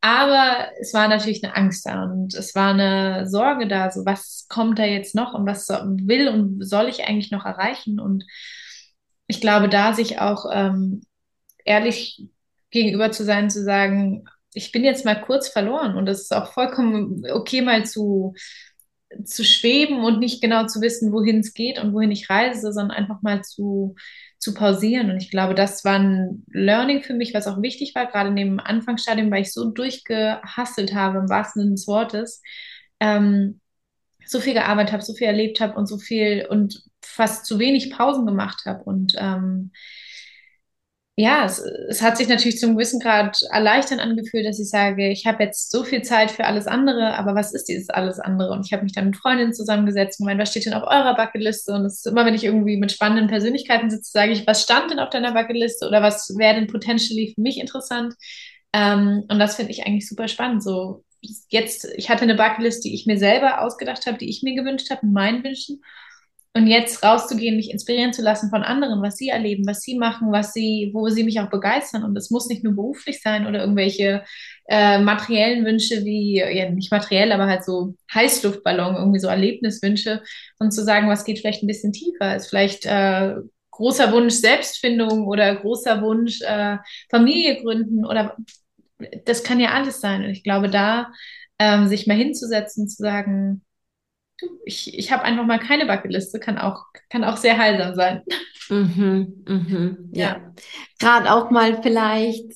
[0.00, 4.46] aber es war natürlich eine Angst da und es war eine Sorge da, so was
[4.50, 7.98] kommt da jetzt noch und was will und soll ich eigentlich noch erreichen?
[7.98, 8.24] Und
[9.26, 11.04] ich glaube, da sich auch ähm,
[11.64, 12.22] ehrlich
[12.70, 16.52] gegenüber zu sein, zu sagen, ich bin jetzt mal kurz verloren und es ist auch
[16.52, 18.34] vollkommen okay, mal zu,
[19.24, 22.96] zu schweben und nicht genau zu wissen, wohin es geht und wohin ich reise, sondern
[22.96, 23.94] einfach mal zu
[24.44, 25.10] zu pausieren.
[25.10, 28.36] Und ich glaube, das war ein Learning für mich, was auch wichtig war, gerade in
[28.36, 32.42] dem Anfangsstadium, weil ich so durchgehasselt habe, im wahrsten Sinne des Wortes,
[33.00, 33.60] ähm,
[34.26, 37.90] so viel gearbeitet habe, so viel erlebt habe und so viel und fast zu wenig
[37.90, 38.84] Pausen gemacht habe.
[38.84, 39.72] Und ähm,
[41.16, 45.26] ja, es, es, hat sich natürlich zum gewissen Grad erleichternd angefühlt, dass ich sage, ich
[45.26, 48.50] habe jetzt so viel Zeit für alles andere, aber was ist dieses alles andere?
[48.50, 51.14] Und ich habe mich dann mit Freundinnen zusammengesetzt und gemeint, was steht denn auf eurer
[51.14, 51.72] Bucketliste?
[51.72, 54.90] Und es ist immer, wenn ich irgendwie mit spannenden Persönlichkeiten sitze, sage ich, was stand
[54.90, 58.14] denn auf deiner Bucketliste oder was wäre denn potentially für mich interessant?
[58.72, 60.64] Ähm, und das finde ich eigentlich super spannend.
[60.64, 61.04] So
[61.48, 64.90] jetzt, ich hatte eine Bucketlist, die ich mir selber ausgedacht habe, die ich mir gewünscht
[64.90, 65.80] habe, mit meinen Wünschen.
[66.56, 70.30] Und jetzt rauszugehen, mich inspirieren zu lassen von anderen, was sie erleben, was sie machen,
[70.30, 72.04] was sie, wo sie mich auch begeistern.
[72.04, 74.22] Und es muss nicht nur beruflich sein oder irgendwelche
[74.68, 80.22] äh, materiellen Wünsche wie, ja, nicht materiell, aber halt so Heißluftballon, irgendwie so Erlebniswünsche.
[80.60, 83.34] Und zu sagen, was geht vielleicht ein bisschen tiefer, ist vielleicht äh,
[83.72, 86.78] großer Wunsch Selbstfindung oder großer Wunsch äh,
[87.10, 88.36] Familie gründen oder
[89.24, 90.22] das kann ja alles sein.
[90.22, 91.12] Und ich glaube, da
[91.58, 93.62] ähm, sich mal hinzusetzen, zu sagen,
[94.64, 98.22] ich, ich habe einfach mal keine Bucketliste, kann auch, kann auch sehr heilsam sein.
[98.68, 100.26] Mhm, mhm, ja.
[100.26, 100.54] ja.
[100.98, 102.52] Gerade auch mal vielleicht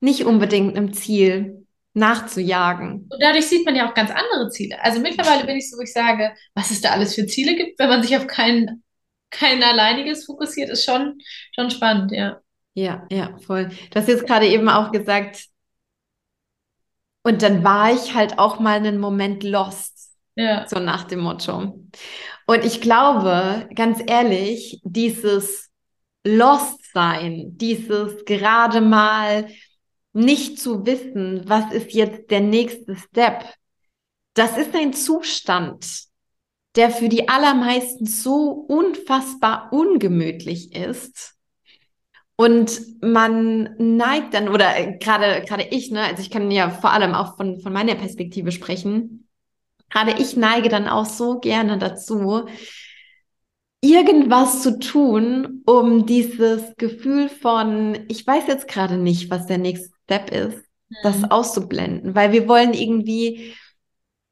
[0.00, 3.08] nicht unbedingt einem Ziel nachzujagen.
[3.10, 4.82] Und dadurch sieht man ja auch ganz andere Ziele.
[4.82, 7.78] Also mittlerweile bin ich so, wo ich sage, was es da alles für Ziele gibt,
[7.78, 8.82] wenn man sich auf kein,
[9.30, 11.18] kein alleiniges fokussiert, ist schon,
[11.54, 12.40] schon spannend, ja.
[12.74, 13.68] Ja, ja, voll.
[13.90, 15.50] Du hast jetzt gerade eben auch gesagt,
[17.22, 19.99] und dann war ich halt auch mal einen Moment lost.
[20.40, 20.66] Ja.
[20.66, 21.86] So nach dem Motto.
[22.46, 25.68] Und ich glaube, ganz ehrlich, dieses
[26.24, 29.48] Lost-Sein, dieses gerade mal
[30.12, 33.44] nicht zu wissen, was ist jetzt der nächste Step,
[34.34, 35.86] das ist ein Zustand,
[36.74, 41.34] der für die allermeisten so unfassbar ungemütlich ist.
[42.36, 47.14] Und man neigt dann, oder gerade, gerade ich, ne, also ich kann ja vor allem
[47.14, 49.19] auch von, von meiner Perspektive sprechen,
[49.90, 52.46] gerade ich neige dann auch so gerne dazu,
[53.80, 59.90] irgendwas zu tun, um dieses Gefühl von, ich weiß jetzt gerade nicht, was der nächste
[60.04, 60.96] Step ist, mhm.
[61.02, 63.54] das auszublenden, weil wir wollen irgendwie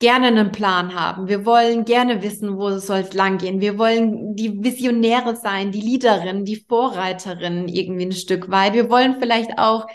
[0.01, 1.27] gerne einen Plan haben.
[1.27, 3.61] Wir wollen gerne wissen, wo es soll langgehen.
[3.61, 8.75] Wir wollen die Visionäre sein, die Leaderin, die Vorreiterin irgendwie ein Stück weit.
[8.75, 9.87] Wir wollen vielleicht auch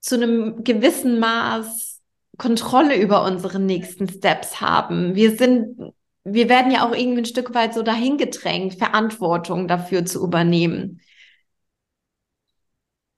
[0.00, 1.93] zu einem gewissen Maß
[2.36, 5.14] Kontrolle über unsere nächsten Steps haben.
[5.14, 5.92] Wir sind,
[6.24, 11.00] wir werden ja auch irgendwie ein Stück weit so dahin gedrängt, Verantwortung dafür zu übernehmen.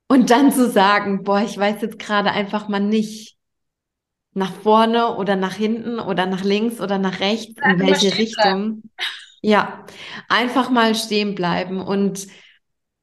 [0.09, 3.37] Und dann zu sagen, boah, ich weiß jetzt gerade einfach mal nicht
[4.35, 8.83] nach vorne oder nach hinten oder nach links oder nach rechts, in welche Richtung.
[9.41, 9.85] Ja,
[10.29, 12.27] einfach mal stehen bleiben und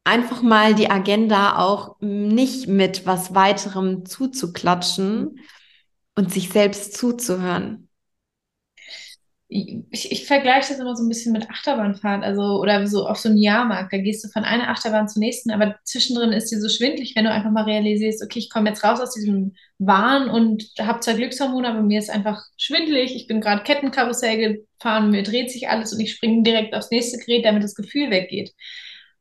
[0.03, 5.39] einfach mal die Agenda auch nicht mit was weiterem zuzuklatschen,
[6.15, 7.89] und sich selbst zuzuhören.
[9.55, 13.29] Ich, ich vergleiche das immer so ein bisschen mit Achterbahnfahrt, also oder so auf so
[13.29, 13.93] einem Jahrmarkt.
[13.93, 17.25] Da gehst du von einer Achterbahn zur nächsten, aber zwischendrin ist dir so schwindlig, wenn
[17.25, 21.13] du einfach mal realisierst, okay, ich komme jetzt raus aus diesem Wahn und habe zwar
[21.13, 23.15] Glückshormone, aber mir ist einfach schwindlig.
[23.15, 27.19] Ich bin gerade Kettenkarussell gefahren, mir dreht sich alles und ich springe direkt aufs nächste
[27.19, 28.53] Gerät, damit das Gefühl weggeht.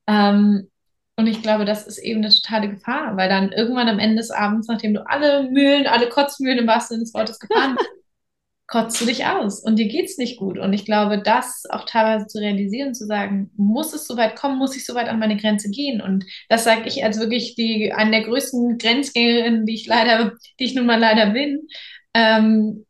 [0.06, 0.70] Ähm,
[1.16, 4.30] und ich glaube, das ist eben eine totale Gefahr, weil dann irgendwann am Ende des
[4.30, 7.88] Abends, nachdem du alle Mühlen, alle Kotzmühlen im wahrsten Sinne des Wortes gefahren hast,
[8.66, 10.58] kotzt du dich aus und dir geht's nicht gut.
[10.58, 14.56] Und ich glaube, das auch teilweise zu realisieren, zu sagen, muss es so weit kommen,
[14.58, 16.00] muss ich so weit an meine Grenze gehen?
[16.00, 20.64] Und das sage ich als wirklich die, eine der größten Grenzgängerinnen, die ich leider, die
[20.64, 21.68] ich nun mal leider bin.
[22.14, 22.86] Ähm,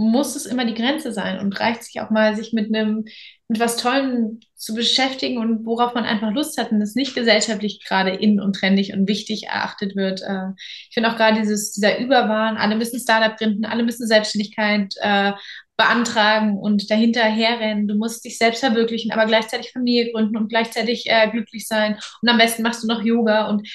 [0.00, 3.04] muss es immer die Grenze sein und reicht sich auch mal, sich mit einem,
[3.48, 7.84] mit was Tollem zu beschäftigen und worauf man einfach Lust hat und das nicht gesellschaftlich
[7.86, 10.22] gerade in und trendig und wichtig erachtet wird.
[10.22, 10.52] Äh,
[10.88, 15.32] ich finde auch gerade dieses, dieser Überwahn, alle müssen Startup gründen, alle müssen Selbstständigkeit äh,
[15.76, 17.86] beantragen und dahinter herrennen.
[17.86, 21.98] Du musst dich selbst verwirklichen, aber gleichzeitig Familie gründen und gleichzeitig äh, glücklich sein.
[22.22, 23.68] Und am besten machst du noch Yoga und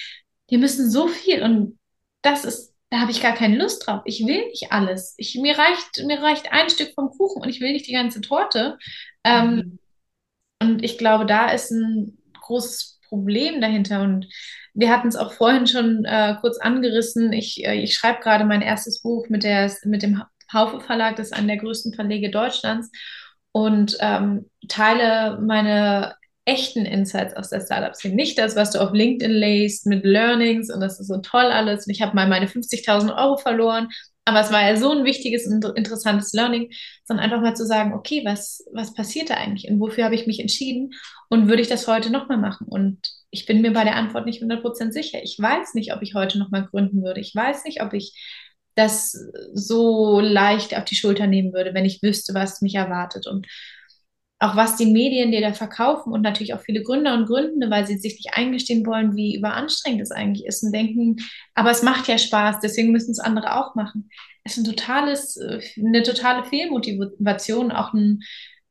[0.49, 1.77] die müssen so viel und
[2.23, 4.01] das ist da habe ich gar keine Lust drauf.
[4.05, 5.15] Ich will nicht alles.
[5.17, 8.21] Ich, mir, reicht, mir reicht ein Stück vom Kuchen und ich will nicht die ganze
[8.21, 8.77] Torte.
[9.23, 9.79] Ähm, mhm.
[10.61, 14.01] Und ich glaube, da ist ein großes Problem dahinter.
[14.01, 14.27] Und
[14.73, 17.33] wir hatten es auch vorhin schon äh, kurz angerissen.
[17.33, 21.27] Ich, äh, ich schreibe gerade mein erstes Buch mit, der, mit dem Haufe Verlag, das
[21.27, 22.91] ist einer der größten Verlege Deutschlands.
[23.51, 28.15] Und ähm, teile meine echten Insights aus der Startup-Szene.
[28.15, 31.87] Nicht das, was du auf LinkedIn lässt mit Learnings und das ist so toll alles.
[31.87, 33.89] Und ich habe mal meine 50.000 Euro verloren.
[34.27, 36.71] Aber es war ja so ein wichtiges und interessantes Learning,
[37.03, 40.25] sondern einfach mal zu sagen, okay, was, was passiert da eigentlich und wofür habe ich
[40.25, 40.93] mich entschieden
[41.29, 42.65] und würde ich das heute nochmal machen?
[42.67, 45.19] Und ich bin mir bei der Antwort nicht 100% sicher.
[45.21, 47.19] Ich weiß nicht, ob ich heute nochmal gründen würde.
[47.19, 48.13] Ich weiß nicht, ob ich
[48.75, 49.15] das
[49.53, 53.27] so leicht auf die Schulter nehmen würde, wenn ich wüsste, was mich erwartet.
[53.27, 53.47] Und
[54.39, 57.87] auch was die Medien dir da verkaufen und natürlich auch viele Gründer und Gründende, weil
[57.87, 61.17] sie sich nicht eingestehen wollen, wie überanstrengend es eigentlich ist und denken,
[61.53, 64.09] aber es macht ja Spaß, deswegen müssen es andere auch machen.
[64.43, 68.21] Es ist ein totales, äh, eine totale Fehlmotivation, auch ein,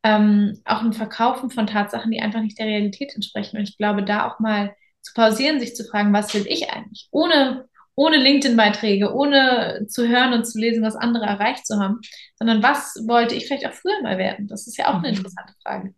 [0.03, 3.57] ähm, auch ein Verkaufen von Tatsachen, die einfach nicht der Realität entsprechen.
[3.57, 7.09] Und ich glaube, da auch mal zu pausieren, sich zu fragen, was will ich eigentlich?
[7.11, 12.01] Ohne ohne LinkedIn-Beiträge, ohne zu hören und zu lesen, was andere erreicht zu haben,
[12.37, 14.49] sondern was wollte ich vielleicht auch früher mal werden?
[14.49, 15.17] Das ist ja auch eine mhm.
[15.17, 15.95] interessante Frage.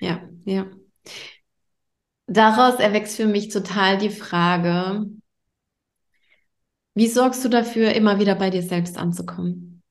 [0.00, 0.66] Ja, ja.
[2.26, 5.06] Daraus erwächst für mich total die Frage,
[6.94, 9.82] wie sorgst du dafür, immer wieder bei dir selbst anzukommen?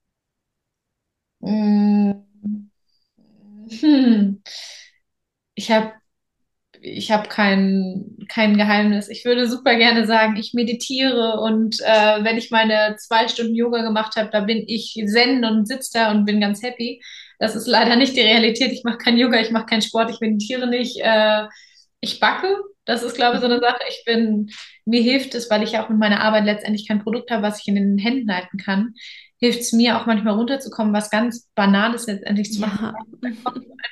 [1.41, 2.21] Hm.
[3.81, 4.43] Hm.
[5.55, 5.93] Ich habe
[6.85, 9.09] ich habe kein, kein Geheimnis.
[9.09, 13.81] Ich würde super gerne sagen, ich meditiere und äh, wenn ich meine zwei Stunden Yoga
[13.81, 17.01] gemacht habe, da bin ich zen und sitze da und bin ganz happy.
[17.39, 18.71] Das ist leider nicht die Realität.
[18.71, 20.99] Ich mache kein Yoga, ich mache keinen Sport, ich meditiere nicht.
[21.01, 21.45] Äh,
[22.01, 22.55] ich backe.
[22.85, 23.79] Das ist, glaube ich, so eine Sache.
[23.89, 24.51] Ich bin,
[24.85, 27.67] mir hilft es, weil ich auch mit meiner Arbeit letztendlich kein Produkt habe, was ich
[27.67, 28.93] in den Händen halten kann,
[29.39, 32.93] hilft es mir auch manchmal runterzukommen, was ganz Banales letztendlich zu machen.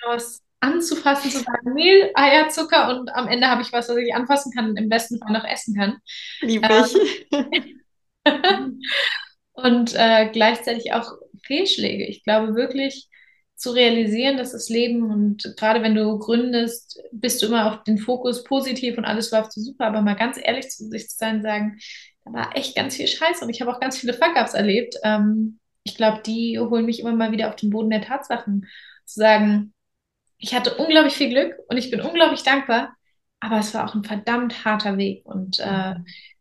[0.06, 0.10] Ja.
[0.10, 4.16] was anzufassen, zu sagen, Mehl, Eier, Zucker und am Ende habe ich was, was ich
[4.16, 5.98] anfassen kann und im besten Fall noch essen kann.
[6.42, 7.78] Liebe ich.
[8.26, 8.80] Ähm,
[9.54, 11.12] und äh, gleichzeitig auch
[11.44, 12.06] Fehlschläge.
[12.06, 13.10] Ich glaube wirklich,
[13.56, 17.98] zu realisieren, dass das Leben und gerade wenn du gründest, bist du immer auf den
[17.98, 21.42] Fokus positiv und alles läuft so super, aber mal ganz ehrlich zu sich zu sein,
[21.42, 21.80] sagen,
[22.26, 24.96] da war echt ganz viel Scheiß und ich habe auch ganz viele Fuck-Ups erlebt.
[25.04, 28.68] Ähm, ich glaube, die holen mich immer mal wieder auf den Boden der Tatsachen.
[29.06, 29.73] Zu sagen,
[30.44, 32.94] ich hatte unglaublich viel Glück und ich bin unglaublich dankbar,
[33.40, 35.96] aber es war auch ein verdammt harter Weg und äh,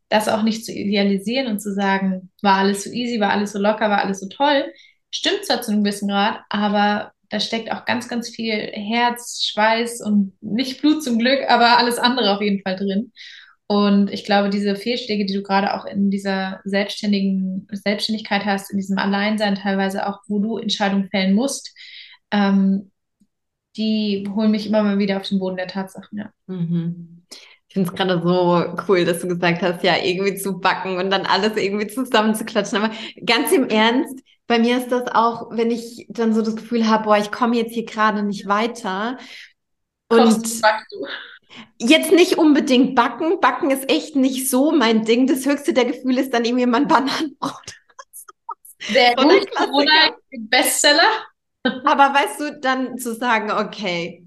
[0.09, 3.61] das auch nicht zu idealisieren und zu sagen, war alles so easy, war alles so
[3.61, 4.65] locker, war alles so toll,
[5.13, 10.01] stimmt zwar zu einem gewissen Grad, aber da steckt auch ganz, ganz viel Herz, Schweiß
[10.01, 13.13] und nicht Blut zum Glück, aber alles andere auf jeden Fall drin.
[13.69, 18.79] Und ich glaube, diese Fehlschläge, die du gerade auch in dieser selbstständigen Selbstständigkeit hast, in
[18.79, 21.73] diesem Alleinsein teilweise auch, wo du Entscheidungen fällen musst,
[22.33, 22.92] ähm,
[23.77, 26.19] die holen mich immer mal wieder auf den Boden der Tatsachen.
[26.19, 26.31] Ja.
[26.47, 27.25] Mhm.
[27.69, 31.11] Ich finde es gerade so cool, dass du gesagt hast, ja, irgendwie zu backen und
[31.11, 32.77] dann alles irgendwie zusammenzuklatschen.
[32.77, 36.87] Aber ganz im Ernst, bei mir ist das auch, wenn ich dann so das Gefühl
[36.87, 39.17] habe, boah, ich komme jetzt hier gerade nicht weiter.
[40.11, 40.47] Und
[41.79, 43.41] jetzt nicht unbedingt backen.
[43.41, 45.27] Backen ist echt nicht so mein Ding.
[45.27, 47.53] Das höchste der Gefühle ist dann irgendwie mein Bananenbrot.
[48.85, 51.25] So gut, Corona Bestseller.
[51.65, 54.27] Aber weißt du, dann zu sagen, okay,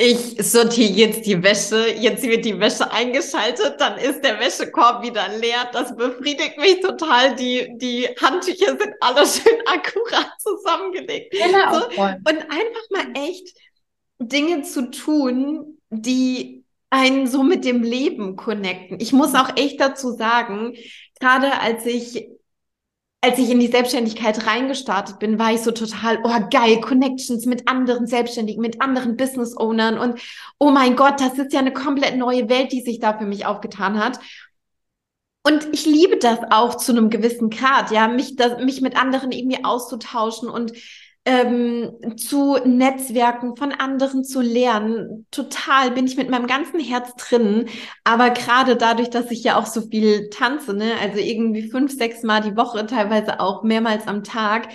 [0.00, 5.28] ich sortiere jetzt die Wäsche, jetzt wird die Wäsche eingeschaltet, dann ist der Wäschekorb wieder
[5.38, 5.68] leer.
[5.72, 7.34] Das befriedigt mich total.
[7.34, 11.32] Die, die Handtücher sind alle schön akkurat zusammengelegt.
[11.32, 11.80] Genau.
[11.80, 13.48] So, und einfach mal echt
[14.20, 19.00] Dinge zu tun, die einen so mit dem Leben connecten.
[19.00, 20.74] Ich muss auch echt dazu sagen,
[21.18, 22.28] gerade als ich
[23.20, 27.66] als ich in die Selbstständigkeit reingestartet bin, war ich so total, oh geil, Connections mit
[27.66, 30.20] anderen Selbstständigen, mit anderen Business Ownern und
[30.58, 33.44] oh mein Gott, das ist ja eine komplett neue Welt, die sich da für mich
[33.44, 34.20] aufgetan hat.
[35.42, 39.32] Und ich liebe das auch zu einem gewissen Grad, ja, mich, das, mich mit anderen
[39.32, 40.72] irgendwie auszutauschen und
[41.28, 45.26] ähm, zu Netzwerken, von anderen zu lernen.
[45.30, 47.68] Total bin ich mit meinem ganzen Herz drin.
[48.02, 52.22] Aber gerade dadurch, dass ich ja auch so viel tanze, ne, also irgendwie fünf, sechs
[52.22, 54.68] Mal die Woche, teilweise auch mehrmals am Tag,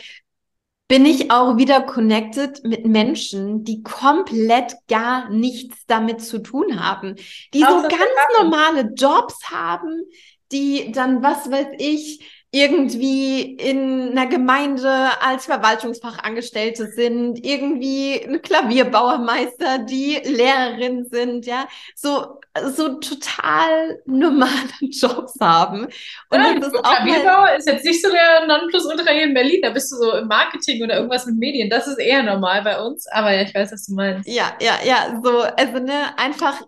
[0.87, 7.15] bin ich auch wieder connected mit Menschen, die komplett gar nichts damit zu tun haben,
[7.55, 8.03] die auch so ganz
[8.39, 10.03] normale Jobs haben,
[10.51, 19.79] die dann, was weiß ich, irgendwie in einer Gemeinde als Verwaltungsfachangestellte sind, irgendwie ein Klavierbauermeister,
[19.79, 22.39] die Lehrerin sind, ja, so
[22.75, 25.85] so total normale Jobs haben.
[25.85, 25.91] Und
[26.39, 29.71] ja, das ist auch Klavierbauer ist jetzt nicht so der Nonplusultra hier in Berlin, da
[29.71, 33.07] bist du so im Marketing oder irgendwas mit Medien, das ist eher normal bei uns,
[33.07, 34.29] aber ja, ich weiß, was du meinst.
[34.29, 36.61] Ja, ja, ja, so, also ne, einfach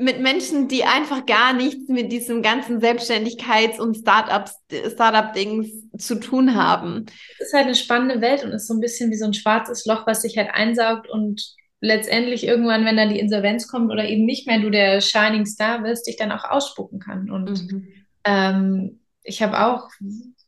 [0.00, 7.04] mit Menschen, die einfach gar nichts mit diesem ganzen Selbstständigkeits- und Startup-Dings zu tun haben.
[7.38, 9.84] Es ist halt eine spannende Welt und ist so ein bisschen wie so ein schwarzes
[9.84, 14.24] Loch, was sich halt einsaugt und letztendlich irgendwann, wenn dann die Insolvenz kommt oder eben
[14.24, 17.30] nicht mehr du der Shining Star wirst, dich dann auch ausspucken kann.
[17.30, 17.88] Und mhm.
[18.24, 19.90] ähm, ich habe auch,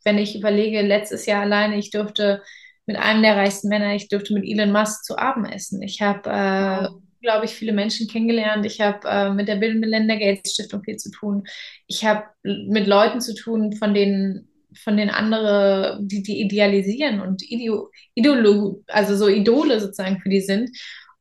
[0.03, 2.43] wenn ich überlege, letztes Jahr alleine, ich durfte
[2.87, 5.83] mit einem der reichsten Männer, ich durfte mit Elon Musk zu Abend essen.
[5.83, 8.66] Ich habe äh, wow glaube ich, viele Menschen kennengelernt.
[8.66, 11.44] Ich habe äh, mit der Bill Melinda Gates Stiftung viel zu tun.
[11.87, 14.48] Ich habe mit Leuten zu tun, von denen
[14.85, 20.40] von den andere, die die idealisieren und Ideo, Idolo, also so Idole sozusagen für die
[20.40, 20.70] sind.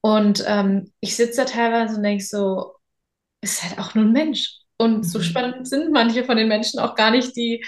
[0.01, 2.73] Und ähm, ich sitze da teilweise und denke so,
[3.41, 4.57] ist halt auch nur ein Mensch.
[4.77, 5.23] Und so mhm.
[5.23, 7.63] spannend sind manche von den Menschen auch gar nicht, die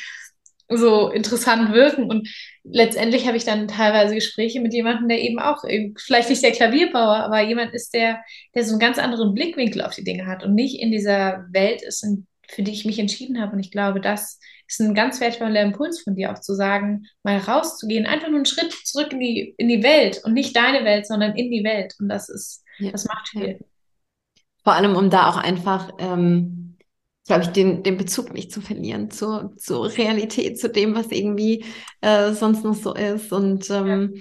[0.78, 2.10] so interessant wirken.
[2.10, 2.30] Und
[2.64, 5.64] letztendlich habe ich dann teilweise Gespräche mit jemandem, der eben auch,
[5.98, 8.22] vielleicht nicht der Klavierbauer, aber jemand ist, der,
[8.56, 11.82] der so einen ganz anderen Blickwinkel auf die Dinge hat und nicht in dieser Welt
[11.82, 12.06] ist,
[12.48, 13.54] für die ich mich entschieden habe.
[13.54, 17.38] Und ich glaube, das ist ein ganz wertvoller Impuls von dir, auch zu sagen, mal
[17.38, 21.08] rauszugehen, einfach nur einen Schritt zurück in die, in die Welt und nicht deine Welt,
[21.08, 21.96] sondern in die Welt.
[22.00, 22.92] Und das ist, ja.
[22.92, 23.60] das macht viel.
[24.64, 26.63] Vor allem, um da auch einfach ähm
[27.26, 31.66] glaube ich, den, den Bezug nicht zu verlieren zur, zur Realität, zu dem, was irgendwie
[32.02, 33.32] äh, sonst noch so ist.
[33.32, 34.16] Und ähm,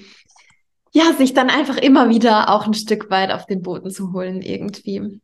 [0.92, 1.04] ja.
[1.04, 1.12] ja.
[1.14, 5.20] sich dann einfach immer wieder auch ein Stück weit auf den Boden zu holen, irgendwie.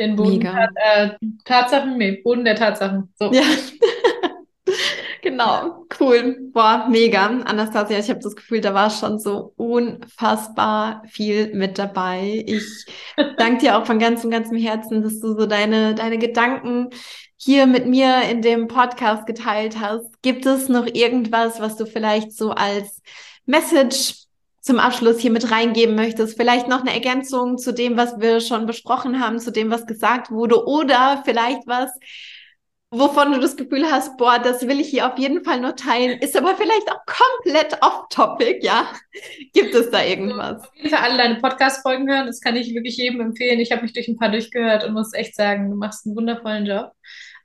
[0.00, 0.68] Den Boden Mega.
[0.74, 1.10] äh,
[1.44, 3.12] Tatsachen, nee, Boden der Tatsachen.
[3.18, 3.32] So.
[3.32, 3.42] Ja.
[5.38, 6.50] genau, cool.
[6.52, 7.26] Boah, mega.
[7.26, 12.42] Anastasia, ich habe das Gefühl, da war schon so unfassbar viel mit dabei.
[12.46, 12.84] Ich
[13.36, 16.88] danke dir auch von ganzem, ganzem Herzen, dass du so deine, deine Gedanken
[17.36, 20.06] hier mit mir in dem Podcast geteilt hast.
[20.22, 23.00] Gibt es noch irgendwas, was du vielleicht so als
[23.46, 24.14] Message
[24.60, 26.36] zum Abschluss hier mit reingeben möchtest?
[26.36, 30.32] Vielleicht noch eine Ergänzung zu dem, was wir schon besprochen haben, zu dem, was gesagt
[30.32, 31.90] wurde oder vielleicht was,
[32.90, 36.18] wovon du das Gefühl hast, boah, das will ich hier auf jeden Fall nur teilen,
[36.20, 38.90] ist aber vielleicht auch komplett off-topic, ja?
[39.52, 40.62] Gibt es da irgendwas?
[40.62, 43.60] Auf jeden Fall alle deine Podcast-Folgen hören, das kann ich wirklich jedem empfehlen.
[43.60, 46.66] Ich habe mich durch ein paar durchgehört und muss echt sagen, du machst einen wundervollen
[46.66, 46.92] Job.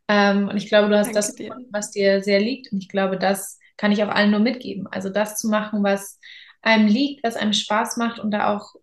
[0.08, 2.72] Ähm, und ich glaube, du hast Danke das gefunden, was dir sehr liegt.
[2.72, 4.88] Und ich glaube, das kann ich auch allen nur mitgeben.
[4.88, 6.20] Also das zu machen, was
[6.62, 8.76] einem liegt, was einem Spaß macht und da auch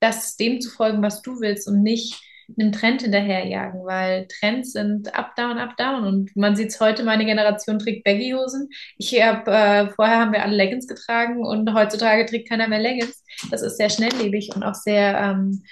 [0.00, 2.20] das dem zu folgen, was du willst und nicht
[2.58, 6.04] einem Trend hinterherjagen, weil Trends sind up, down, up, down.
[6.04, 8.68] Und man sieht es heute, meine Generation trägt Baggy-Hosen.
[8.98, 13.22] Ich habe, äh, vorher haben wir alle Leggings getragen und heutzutage trägt keiner mehr Leggings.
[13.50, 15.62] Das ist sehr schnelllebig und auch sehr ähm,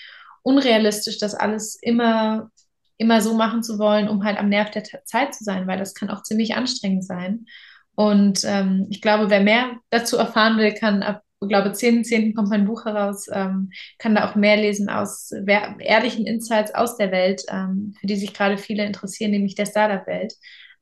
[0.43, 2.51] unrealistisch, das alles immer,
[2.99, 5.95] immer so machen zu wollen, um halt am Nerv der Zeit zu sein, weil das
[5.95, 7.47] kann auch ziemlich anstrengend sein.
[7.95, 12.34] Und ähm, ich glaube, wer mehr dazu erfahren will, kann ab ich glaube, 10.10.
[12.34, 15.32] kommt mein Buch heraus, ähm, kann da auch mehr lesen aus
[15.78, 20.34] ehrlichen Insights aus der Welt, ähm, für die sich gerade viele interessieren, nämlich der Startup-Welt.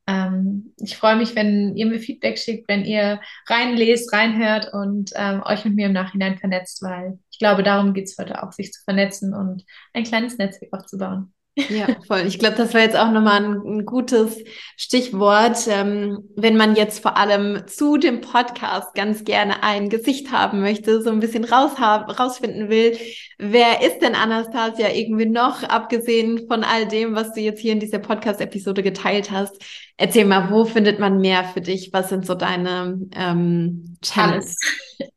[0.09, 5.43] Ähm, ich freue mich, wenn ihr mir Feedback schickt, wenn ihr reinlest, reinhört und ähm,
[5.45, 8.73] euch mit mir im Nachhinein vernetzt, weil ich glaube, darum geht es heute auch, sich
[8.73, 11.33] zu vernetzen und ein kleines Netzwerk aufzubauen.
[11.69, 12.25] Ja, voll.
[12.27, 14.43] Ich glaube, das war jetzt auch nochmal ein, ein gutes
[14.77, 15.67] Stichwort.
[15.69, 21.03] Ähm, wenn man jetzt vor allem zu dem Podcast ganz gerne ein Gesicht haben möchte,
[21.03, 22.97] so ein bisschen rausfinden will,
[23.39, 27.81] wer ist denn Anastasia irgendwie noch, abgesehen von all dem, was du jetzt hier in
[27.81, 29.61] dieser Podcast-Episode geteilt hast?
[29.97, 31.91] Erzähl mal, wo findet man mehr für dich?
[31.93, 34.57] Was sind so deine ähm, Channels?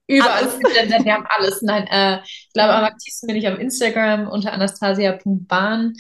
[0.07, 0.43] Überall.
[0.43, 0.59] Alles.
[0.59, 1.61] Wir haben alles.
[1.61, 5.93] Nein, äh, ich glaube, am aktivsten bin ich auf Instagram unter anastasia.bahn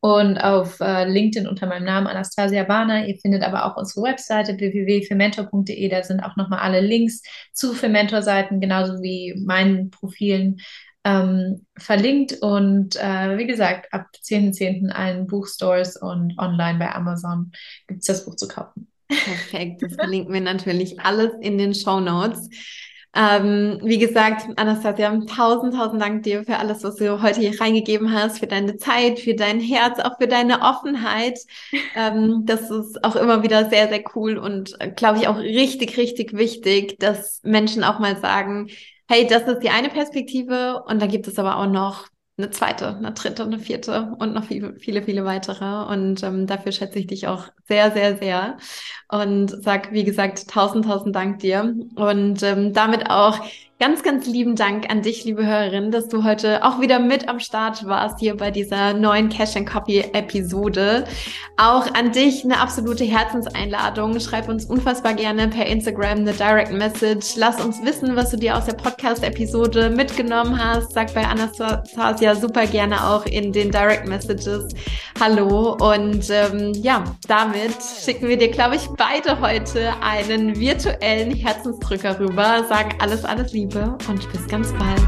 [0.00, 3.06] und auf äh, LinkedIn unter meinem Namen Anastasia Bahner.
[3.06, 5.88] Ihr findet aber auch unsere Webseite www.fermentor.de.
[5.88, 7.22] Da sind auch nochmal alle Links
[7.52, 10.60] zu Fermentor-Seiten, genauso wie meinen Profilen
[11.04, 12.34] ähm, verlinkt.
[12.40, 14.88] Und äh, wie gesagt, ab 10.10.
[14.88, 14.90] .10.
[14.90, 17.50] allen Buchstores und online bei Amazon
[17.88, 18.88] gibt es das Buch zu kaufen.
[19.08, 22.50] Perfekt, das verlinken wir natürlich alles in den Show Notes.
[23.14, 28.12] Ähm, wie gesagt, Anastasia, tausend, tausend Dank dir für alles, was du heute hier reingegeben
[28.12, 31.38] hast, für deine Zeit, für dein Herz, auch für deine Offenheit.
[31.94, 35.96] Ähm, das ist auch immer wieder sehr, sehr cool und äh, glaube ich auch richtig,
[35.96, 38.68] richtig wichtig, dass Menschen auch mal sagen,
[39.08, 42.06] hey, das ist die eine Perspektive und da gibt es aber auch noch
[42.38, 45.92] eine zweite, eine dritte, eine vierte und noch viele, viele, viele weitere.
[45.92, 48.58] Und ähm, dafür schätze ich dich auch sehr, sehr, sehr.
[49.08, 51.74] Und sag, wie gesagt, tausend, tausend Dank dir.
[51.96, 53.40] Und ähm, damit auch
[53.80, 57.38] Ganz, ganz lieben Dank an dich, liebe Hörerin, dass du heute auch wieder mit am
[57.38, 61.04] Start warst hier bei dieser neuen Cash and Copy Episode.
[61.56, 64.18] Auch an dich eine absolute Herzenseinladung.
[64.18, 67.36] Schreib uns unfassbar gerne per Instagram eine Direct Message.
[67.36, 70.94] Lass uns wissen, was du dir aus der Podcast-Episode mitgenommen hast.
[70.94, 74.74] Sag bei Anastasia super gerne auch in den Direct Messages
[75.20, 75.76] Hallo.
[75.80, 82.64] Und ähm, ja, damit schicken wir dir, glaube ich, beide heute einen virtuellen Herzensdrücker rüber.
[82.68, 83.67] Sagen alles, alles Liebe.
[83.68, 84.98] Liebe und bis ganz bald.